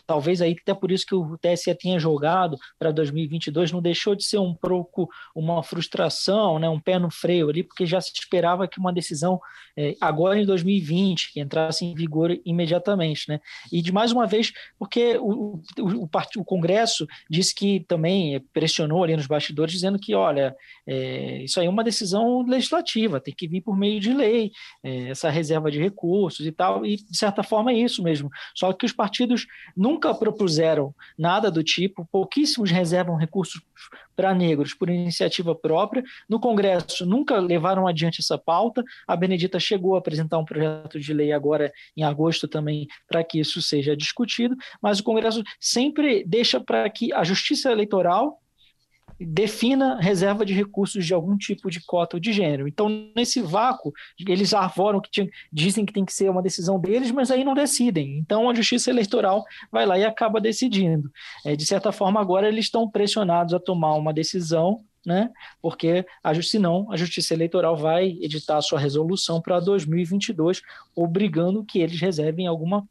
talvez 0.07 0.41
aí 0.41 0.55
até 0.61 0.73
por 0.73 0.89
isso 0.89 1.05
que 1.05 1.15
o 1.15 1.37
TSE 1.37 1.75
tinha 1.75 1.99
jogado 1.99 2.57
para 2.79 2.91
2022, 2.91 3.73
não 3.73 3.81
deixou 3.81 4.15
de 4.15 4.23
ser 4.23 4.37
um 4.37 4.53
pouco 4.53 5.09
uma 5.35 5.61
frustração, 5.61 6.59
né, 6.59 6.69
um 6.69 6.79
pé 6.79 6.97
no 6.97 7.11
freio 7.11 7.49
ali, 7.49 7.61
porque 7.61 7.85
já 7.85 7.99
se 7.99 8.13
esperava 8.13 8.69
que 8.69 8.79
uma 8.79 8.93
decisão 8.93 9.37
é, 9.75 9.97
agora 9.99 10.39
em 10.39 10.45
2020 10.45 11.24
que 11.31 11.39
entrasse 11.39 11.85
em 11.85 11.93
vigor 11.93 12.37
imediatamente, 12.45 13.29
né? 13.29 13.39
E 13.71 13.81
de 13.81 13.91
mais 13.91 14.11
uma 14.11 14.25
vez, 14.25 14.51
porque 14.77 15.17
o, 15.17 15.61
o, 15.79 16.09
o, 16.37 16.45
Congresso 16.45 17.07
disse 17.29 17.53
que 17.53 17.81
também 17.87 18.39
pressionou 18.53 19.03
ali 19.03 19.15
nos 19.15 19.27
bastidores, 19.27 19.73
dizendo 19.73 19.99
que, 19.99 20.13
olha, 20.13 20.55
é, 20.87 21.43
isso 21.43 21.59
aí 21.59 21.67
é 21.67 21.69
uma 21.69 21.83
decisão 21.83 22.41
legislativa, 22.41 23.19
tem 23.19 23.33
que 23.33 23.47
vir 23.47 23.61
por 23.61 23.77
meio 23.77 23.99
de 23.99 24.13
lei, 24.13 24.51
é, 24.83 25.09
essa 25.09 25.29
reserva 25.29 25.71
de 25.71 25.79
recursos 25.79 26.45
e 26.45 26.51
tal, 26.51 26.85
e 26.85 26.97
de 26.97 27.17
certa 27.17 27.43
forma 27.43 27.71
é 27.71 27.75
isso 27.75 28.03
mesmo. 28.03 28.29
Só 28.55 28.71
que 28.73 28.85
os 28.85 28.91
partidos 28.91 29.45
nunca 29.75 30.13
propuseram 30.13 30.93
nada 31.17 31.51
do 31.51 31.63
tipo, 31.63 32.07
pouquíssimos 32.11 32.71
reservam 32.71 33.15
recursos 33.15 33.61
para 34.15 34.33
negros 34.33 34.73
por 34.73 34.89
iniciativa 34.89 35.55
própria. 35.55 36.03
No 36.27 36.39
Congresso 36.39 37.05
nunca 37.05 37.39
levaram 37.39 37.87
adiante 37.87 38.21
essa 38.21 38.37
pauta. 38.37 38.83
A 39.07 39.15
Benedita 39.15 39.59
chegou 39.59 39.95
a 39.95 39.99
apresentar 39.99 40.37
um 40.37 40.45
projeto 40.45 40.99
de 40.99 41.13
lei 41.13 41.31
agora 41.31 41.71
em 41.95 42.03
agosto 42.03 42.47
também 42.47 42.87
para 43.07 43.23
que 43.23 43.39
isso 43.39 43.61
seja 43.61 43.95
discutido, 43.95 44.55
mas 44.81 44.99
o 44.99 45.03
Congresso 45.03 45.43
sempre 45.59 46.23
deixa 46.25 46.59
para 46.59 46.89
que 46.89 47.13
a 47.13 47.23
Justiça 47.23 47.71
Eleitoral 47.71 48.39
defina 49.19 49.99
reserva 49.99 50.45
de 50.45 50.53
recursos 50.53 51.05
de 51.05 51.13
algum 51.13 51.37
tipo 51.37 51.69
de 51.69 51.83
cota 51.83 52.17
ou 52.17 52.19
de 52.19 52.33
gênero. 52.33 52.67
Então, 52.67 52.89
nesse 53.15 53.41
vácuo, 53.41 53.93
eles 54.27 54.53
arvoram 54.53 54.99
que 54.99 55.09
tinha, 55.09 55.29
dizem 55.51 55.85
que 55.85 55.93
tem 55.93 56.05
que 56.05 56.13
ser 56.13 56.29
uma 56.29 56.41
decisão 56.41 56.79
deles, 56.79 57.11
mas 57.11 57.31
aí 57.31 57.43
não 57.43 57.53
decidem. 57.53 58.17
Então, 58.17 58.49
a 58.49 58.53
Justiça 58.53 58.89
Eleitoral 58.89 59.43
vai 59.71 59.85
lá 59.85 59.97
e 59.97 60.03
acaba 60.03 60.41
decidindo. 60.41 61.09
É, 61.45 61.55
de 61.55 61.65
certa 61.65 61.91
forma, 61.91 62.19
agora 62.19 62.47
eles 62.47 62.65
estão 62.65 62.89
pressionados 62.89 63.53
a 63.53 63.59
tomar 63.59 63.93
uma 63.95 64.13
decisão 64.13 64.83
né? 65.05 65.29
Porque 65.61 66.03
a, 66.23 66.33
senão 66.41 66.91
a 66.91 66.97
Justiça 66.97 67.33
Eleitoral 67.33 67.77
vai 67.77 68.17
editar 68.21 68.57
a 68.57 68.61
sua 68.61 68.79
resolução 68.79 69.39
para 69.39 69.59
2022, 69.59 70.61
obrigando 70.95 71.63
que 71.63 71.79
eles 71.79 72.01
reservem 72.01 72.47
alguma 72.47 72.87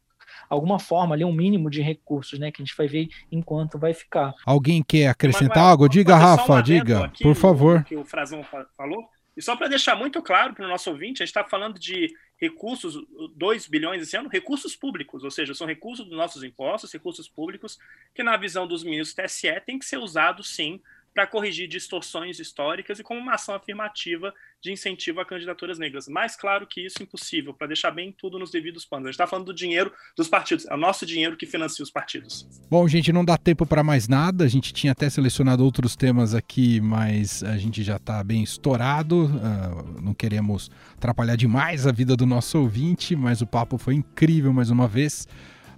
alguma 0.49 0.79
forma 0.79 1.15
ali, 1.15 1.23
um 1.23 1.33
mínimo 1.33 1.69
de 1.69 1.81
recursos, 1.81 2.39
né? 2.39 2.51
Que 2.51 2.61
a 2.61 2.65
gente 2.65 2.75
vai 2.77 2.87
ver 2.87 3.09
enquanto 3.31 3.77
vai 3.77 3.93
ficar. 3.93 4.33
Alguém 4.45 4.83
quer 4.83 5.07
acrescentar 5.07 5.57
Manuel, 5.57 5.71
algo? 5.71 5.89
Diga, 5.89 6.15
Rafa, 6.15 6.61
diga, 6.61 7.11
por 7.21 7.35
favor. 7.35 7.83
Que 7.83 7.95
o 7.95 8.05
Frazão 8.05 8.43
falou. 8.77 9.09
E 9.35 9.41
só 9.41 9.55
para 9.55 9.67
deixar 9.67 9.95
muito 9.95 10.21
claro 10.21 10.53
para 10.53 10.65
o 10.65 10.69
nosso 10.69 10.89
ouvinte, 10.89 11.21
a 11.21 11.25
gente 11.25 11.35
está 11.35 11.43
falando 11.43 11.77
de 11.77 12.09
recursos, 12.39 12.95
2 13.35 13.67
bilhões 13.67 14.01
esse 14.01 14.15
ano, 14.15 14.29
recursos 14.29 14.75
públicos, 14.75 15.23
ou 15.23 15.31
seja, 15.31 15.53
são 15.53 15.67
recursos 15.67 16.05
dos 16.05 16.17
nossos 16.17 16.43
impostos, 16.43 16.91
recursos 16.91 17.27
públicos, 17.27 17.77
que 18.13 18.23
na 18.23 18.37
visão 18.37 18.67
dos 18.67 18.83
ministros 18.83 19.13
do 19.13 19.23
TSE 19.23 19.61
tem 19.65 19.77
que 19.77 19.85
ser 19.85 19.97
usados 19.97 20.55
sim 20.55 20.81
para 21.15 21.25
corrigir 21.25 21.65
distorções 21.69 22.39
históricas 22.39 22.99
e 22.99 23.03
como 23.03 23.21
uma 23.21 23.35
ação 23.35 23.55
afirmativa 23.55 24.33
de 24.61 24.73
incentivo 24.73 25.21
a 25.21 25.25
candidaturas 25.25 25.79
negras. 25.79 26.09
Mais 26.09 26.35
claro 26.35 26.67
que 26.67 26.85
isso, 26.85 27.01
impossível, 27.01 27.53
para 27.53 27.67
deixar 27.67 27.91
bem 27.91 28.11
tudo 28.11 28.37
nos 28.37 28.51
devidos 28.51 28.83
panos. 28.83 29.05
A 29.05 29.07
gente 29.07 29.13
está 29.13 29.25
falando 29.25 29.45
do 29.45 29.53
dinheiro 29.53 29.93
dos 30.17 30.27
partidos, 30.27 30.65
é 30.65 30.73
o 30.73 30.77
nosso 30.77 31.05
dinheiro 31.05 31.37
que 31.37 31.45
financia 31.45 31.81
os 31.81 31.89
partidos. 31.89 32.45
Bom, 32.69 32.85
gente, 32.85 33.13
não 33.13 33.23
dá 33.23 33.37
tempo 33.37 33.65
para 33.65 33.81
mais 33.81 34.09
nada. 34.09 34.43
A 34.43 34.47
gente 34.49 34.73
tinha 34.73 34.91
até 34.91 35.09
selecionado 35.09 35.63
outros 35.63 35.95
temas 35.95 36.35
aqui, 36.35 36.81
mas 36.81 37.41
a 37.43 37.57
gente 37.57 37.81
já 37.81 37.95
está 37.95 38.21
bem 38.21 38.43
estourado. 38.43 39.27
Uh, 39.27 40.01
não 40.01 40.13
queremos 40.13 40.69
atrapalhar 40.97 41.37
demais 41.37 41.87
a 41.87 41.93
vida 41.93 42.17
do 42.17 42.25
nosso 42.25 42.59
ouvinte, 42.59 43.15
mas 43.15 43.41
o 43.41 43.47
papo 43.47 43.77
foi 43.77 43.93
incrível 43.93 44.51
mais 44.51 44.69
uma 44.69 44.85
vez. 44.85 45.25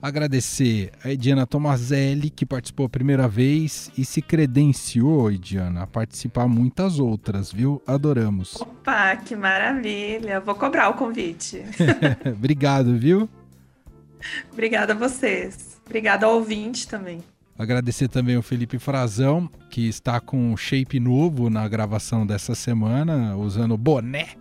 Agradecer 0.02 0.92
a 1.04 1.12
Ediana 1.12 1.48
Tomazelli, 1.48 2.30
que 2.30 2.46
participou 2.46 2.86
a 2.86 2.90
primeira 2.90 3.28
vez 3.28 3.92
e 3.98 4.06
se 4.06 4.22
credenciou, 4.22 5.32
Ediana, 5.32 5.84
a 5.84 5.88
participar 5.88 6.48
muitas 6.48 7.00
outras, 7.00 7.52
viu? 7.52 7.82
Adoramos. 7.86 8.56
Opa, 8.62 9.16
que 9.16 9.36
maravilha! 9.36 10.40
Vou 10.40 10.54
cobrar 10.54 10.90
o 10.90 10.94
convite. 10.94 11.64
Obrigado, 12.32 12.98
viu? 12.98 13.28
Obrigada 14.52 14.94
a 14.94 14.96
vocês. 14.96 15.82
Obrigada 15.86 16.26
ao 16.26 16.36
ouvinte 16.36 16.88
também. 16.88 17.20
Agradecer 17.58 18.08
também 18.08 18.38
o 18.38 18.44
Felipe 18.44 18.78
Frazão, 18.78 19.50
que 19.72 19.88
está 19.88 20.20
com 20.20 20.52
um 20.52 20.56
shape 20.56 21.00
novo 21.00 21.50
na 21.50 21.68
gravação 21.68 22.26
dessa 22.26 22.54
semana, 22.54 23.36
usando 23.36 23.76
boné 23.76 24.36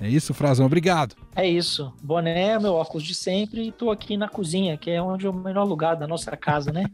é 0.00 0.08
isso, 0.08 0.32
Frazão? 0.32 0.64
Obrigado. 0.64 1.14
É 1.36 1.46
isso. 1.46 1.92
Boné, 2.02 2.58
meu 2.58 2.74
óculos 2.74 3.04
de 3.04 3.14
sempre 3.14 3.68
e 3.68 3.72
tô 3.72 3.90
aqui 3.90 4.16
na 4.16 4.28
cozinha, 4.28 4.76
que 4.78 4.90
é 4.90 5.00
onde 5.00 5.26
é 5.26 5.30
o 5.30 5.32
melhor 5.32 5.64
lugar 5.64 5.94
da 5.94 6.06
nossa 6.06 6.34
casa, 6.36 6.72
né? 6.72 6.84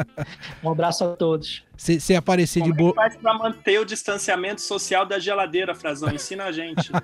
um 0.62 0.70
abraço 0.70 1.02
a 1.04 1.16
todos. 1.16 1.64
Se, 1.76 2.14
aparecer 2.14 2.60
Como 2.60 2.72
de 2.72 2.78
boa. 2.78 2.92
É 2.92 2.94
faz 2.94 3.16
para 3.16 3.34
manter 3.34 3.80
o 3.80 3.84
distanciamento 3.86 4.60
social 4.60 5.06
da 5.06 5.18
geladeira, 5.18 5.74
Frazão? 5.74 6.12
Ensina 6.12 6.44
a 6.44 6.52
gente. 6.52 6.90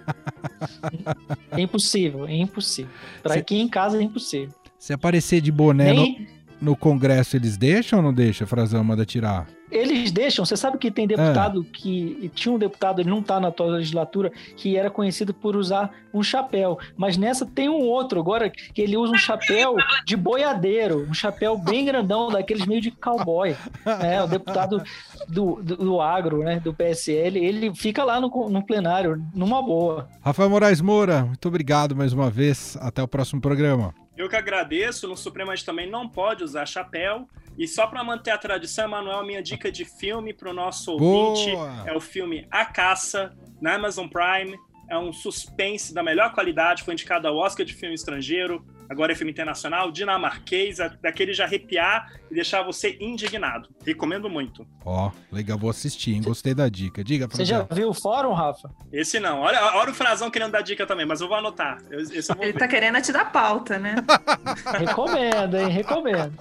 É 1.50 1.60
impossível, 1.60 2.26
é 2.26 2.34
impossível. 2.34 2.90
Para 3.22 3.34
aqui 3.34 3.58
em 3.58 3.68
casa 3.68 3.98
é 3.98 4.02
impossível. 4.02 4.54
Se 4.78 4.92
aparecer 4.92 5.40
de 5.40 5.50
boné. 5.50 5.92
Nem, 5.92 6.28
no 6.60 6.76
Congresso 6.76 7.36
eles 7.36 7.56
deixam 7.56 8.00
ou 8.00 8.04
não 8.04 8.12
deixam, 8.12 8.46
Frazão, 8.46 8.82
manda 8.82 9.06
tirar? 9.06 9.46
Eles 9.70 10.10
deixam, 10.10 10.44
você 10.44 10.56
sabe 10.56 10.78
que 10.78 10.90
tem 10.90 11.06
deputado 11.06 11.66
é. 11.68 11.76
que. 11.76 12.30
Tinha 12.34 12.54
um 12.54 12.58
deputado, 12.58 13.00
ele 13.00 13.10
não 13.10 13.20
está 13.20 13.38
na 13.40 13.50
tua 13.50 13.66
legislatura, 13.66 14.30
que 14.56 14.76
era 14.76 14.90
conhecido 14.90 15.34
por 15.34 15.56
usar 15.56 15.90
um 16.12 16.22
chapéu. 16.22 16.78
Mas 16.96 17.16
nessa 17.16 17.44
tem 17.44 17.68
um 17.68 17.80
outro 17.80 18.20
agora 18.20 18.50
que 18.50 18.80
ele 18.80 18.96
usa 18.96 19.12
um 19.12 19.18
chapéu 19.18 19.76
de 20.04 20.16
boiadeiro, 20.16 21.06
um 21.08 21.14
chapéu 21.14 21.56
bem 21.58 21.84
grandão, 21.84 22.30
daqueles 22.30 22.66
meio 22.66 22.80
de 22.80 22.90
cowboy. 22.90 23.56
É, 24.02 24.22
o 24.22 24.26
deputado 24.26 24.82
do, 25.28 25.62
do, 25.62 25.76
do 25.76 26.00
agro, 26.00 26.38
né? 26.38 26.60
Do 26.60 26.72
PSL, 26.72 27.38
ele 27.38 27.74
fica 27.74 28.04
lá 28.04 28.20
no, 28.20 28.28
no 28.48 28.64
plenário, 28.64 29.22
numa 29.34 29.62
boa. 29.62 30.08
Rafael 30.20 30.50
Moraes 30.50 30.80
Moura, 30.80 31.24
muito 31.24 31.48
obrigado 31.48 31.96
mais 31.96 32.12
uma 32.12 32.30
vez. 32.30 32.76
Até 32.80 33.02
o 33.02 33.08
próximo 33.08 33.40
programa. 33.40 33.94
Eu 34.16 34.28
que 34.28 34.34
agradeço. 34.34 35.06
No 35.06 35.16
Supremo 35.16 35.52
a 35.52 35.54
gente 35.54 35.64
também 35.64 35.88
não 35.88 36.08
pode 36.08 36.42
usar 36.42 36.66
chapéu. 36.66 37.28
E 37.58 37.66
só 37.66 37.88
para 37.88 38.04
manter 38.04 38.30
a 38.30 38.38
tradição, 38.38 38.84
Emanuel, 38.84 39.26
minha 39.26 39.42
dica 39.42 39.70
de 39.70 39.84
filme 39.84 40.32
para 40.32 40.48
o 40.48 40.54
nosso 40.54 40.92
ouvinte 40.92 41.50
Boa. 41.50 41.84
é 41.86 41.96
o 41.96 42.00
filme 42.00 42.46
A 42.50 42.64
Caça, 42.64 43.36
na 43.60 43.74
Amazon 43.74 44.06
Prime. 44.06 44.56
É 44.88 44.96
um 44.96 45.12
suspense 45.12 45.92
da 45.92 46.02
melhor 46.02 46.32
qualidade, 46.32 46.84
foi 46.84 46.94
indicado 46.94 47.26
ao 47.26 47.36
Oscar 47.36 47.66
de 47.66 47.74
filme 47.74 47.94
estrangeiro 47.94 48.64
agora 48.88 49.12
é 49.12 49.14
filme 49.14 49.32
internacional, 49.32 49.90
dinamarquês, 49.90 50.78
daquele 51.00 51.32
de 51.32 51.42
arrepiar 51.42 52.12
e 52.30 52.34
deixar 52.34 52.62
você 52.62 52.96
indignado. 53.00 53.68
Recomendo 53.84 54.28
muito. 54.28 54.66
Ó, 54.84 55.08
oh, 55.08 55.34
legal, 55.34 55.58
vou 55.58 55.70
assistir, 55.70 56.14
hein? 56.14 56.22
Gostei 56.22 56.54
da 56.54 56.68
dica. 56.68 57.02
Diga 57.04 57.28
pra 57.28 57.36
Você 57.36 57.44
já 57.44 57.62
viu 57.62 57.90
o 57.90 57.94
fórum, 57.94 58.32
Rafa? 58.32 58.70
Esse 58.92 59.20
não. 59.20 59.40
Olha, 59.40 59.62
olha 59.76 59.90
o 59.90 59.94
Frazão 59.94 60.30
querendo 60.30 60.52
dar 60.52 60.62
dica 60.62 60.86
também, 60.86 61.06
mas 61.06 61.20
eu 61.20 61.28
vou 61.28 61.36
anotar. 61.36 61.78
Eu, 61.90 62.00
eu 62.00 62.22
vou 62.34 62.42
Ele 62.42 62.52
ver. 62.52 62.58
tá 62.58 62.68
querendo 62.68 63.00
te 63.00 63.12
dar 63.12 63.30
pauta, 63.30 63.78
né? 63.78 63.96
Recomendo, 64.78 65.56
hein? 65.56 65.68
Recomendo. 65.68 66.34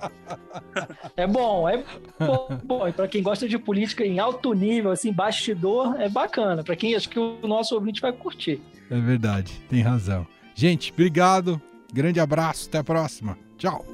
É 1.15 1.27
bom, 1.27 1.67
é 1.67 1.83
bom. 2.19 2.59
bom. 2.63 2.87
E 2.87 2.93
pra 2.93 3.07
quem 3.07 3.21
gosta 3.21 3.47
de 3.47 3.57
política 3.57 4.05
em 4.05 4.19
alto 4.19 4.53
nível, 4.53 4.91
assim, 4.91 5.11
bastidor, 5.11 5.99
é 5.99 6.09
bacana. 6.09 6.63
Pra 6.63 6.75
quem 6.75 6.95
acho 6.95 7.09
que 7.09 7.19
o 7.19 7.39
nosso 7.43 7.75
ouvinte 7.75 8.01
vai 8.01 8.11
curtir. 8.11 8.61
É 8.89 8.99
verdade, 8.99 9.53
tem 9.69 9.81
razão. 9.81 10.25
Gente, 10.55 10.91
obrigado. 10.91 11.61
Grande 11.93 12.19
abraço, 12.19 12.67
até 12.67 12.79
a 12.79 12.83
próxima. 12.83 13.37
Tchau. 13.57 13.85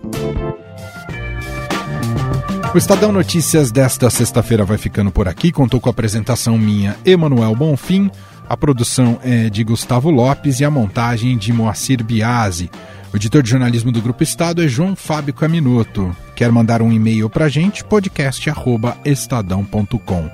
O 2.73 2.77
Estadão 2.77 3.11
Notícias 3.11 3.69
desta 3.71 4.09
sexta-feira 4.09 4.65
vai 4.65 4.79
ficando 4.79 5.11
por 5.11 5.27
aqui. 5.27 5.51
Contou 5.51 5.79
com 5.79 5.89
a 5.89 5.91
apresentação 5.91 6.57
minha, 6.57 6.97
Emanuel 7.05 7.55
Bonfim. 7.55 8.09
A 8.49 8.57
produção 8.57 9.19
é 9.23 9.47
de 9.49 9.63
Gustavo 9.63 10.09
Lopes 10.09 10.59
e 10.59 10.65
a 10.65 10.71
montagem 10.71 11.37
de 11.37 11.53
Moacir 11.53 12.03
Biasi. 12.03 12.71
O 13.13 13.15
editor 13.15 13.43
de 13.43 13.51
jornalismo 13.51 13.91
do 13.91 14.01
Grupo 14.01 14.23
Estado 14.23 14.63
é 14.63 14.67
João 14.67 14.95
Fábio 14.95 15.35
Caminoto. 15.35 16.15
Quer 16.35 16.51
mandar 16.51 16.81
um 16.81 16.91
e-mail 16.91 17.29
para 17.29 17.45
a 17.45 17.49
gente? 17.49 17.83
podcast@estadão.com. 17.83 20.31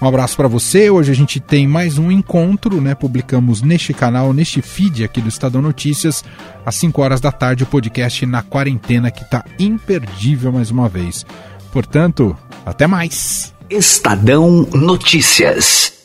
Um 0.00 0.06
abraço 0.06 0.36
para 0.36 0.46
você. 0.46 0.88
Hoje 0.88 1.10
a 1.10 1.14
gente 1.14 1.40
tem 1.40 1.66
mais 1.66 1.98
um 1.98 2.10
encontro, 2.10 2.80
né? 2.80 2.94
Publicamos 2.94 3.62
neste 3.62 3.92
canal, 3.92 4.32
neste 4.32 4.62
feed 4.62 5.02
aqui 5.02 5.20
do 5.20 5.28
Estadão 5.28 5.60
Notícias, 5.60 6.24
às 6.64 6.76
5 6.76 7.02
horas 7.02 7.20
da 7.20 7.32
tarde, 7.32 7.64
o 7.64 7.66
podcast 7.66 8.24
na 8.24 8.42
quarentena 8.42 9.10
que 9.10 9.22
está 9.22 9.44
imperdível 9.58 10.52
mais 10.52 10.70
uma 10.70 10.88
vez. 10.88 11.26
Portanto, 11.72 12.36
até 12.64 12.86
mais. 12.86 13.52
Estadão 13.68 14.68
Notícias. 14.72 15.97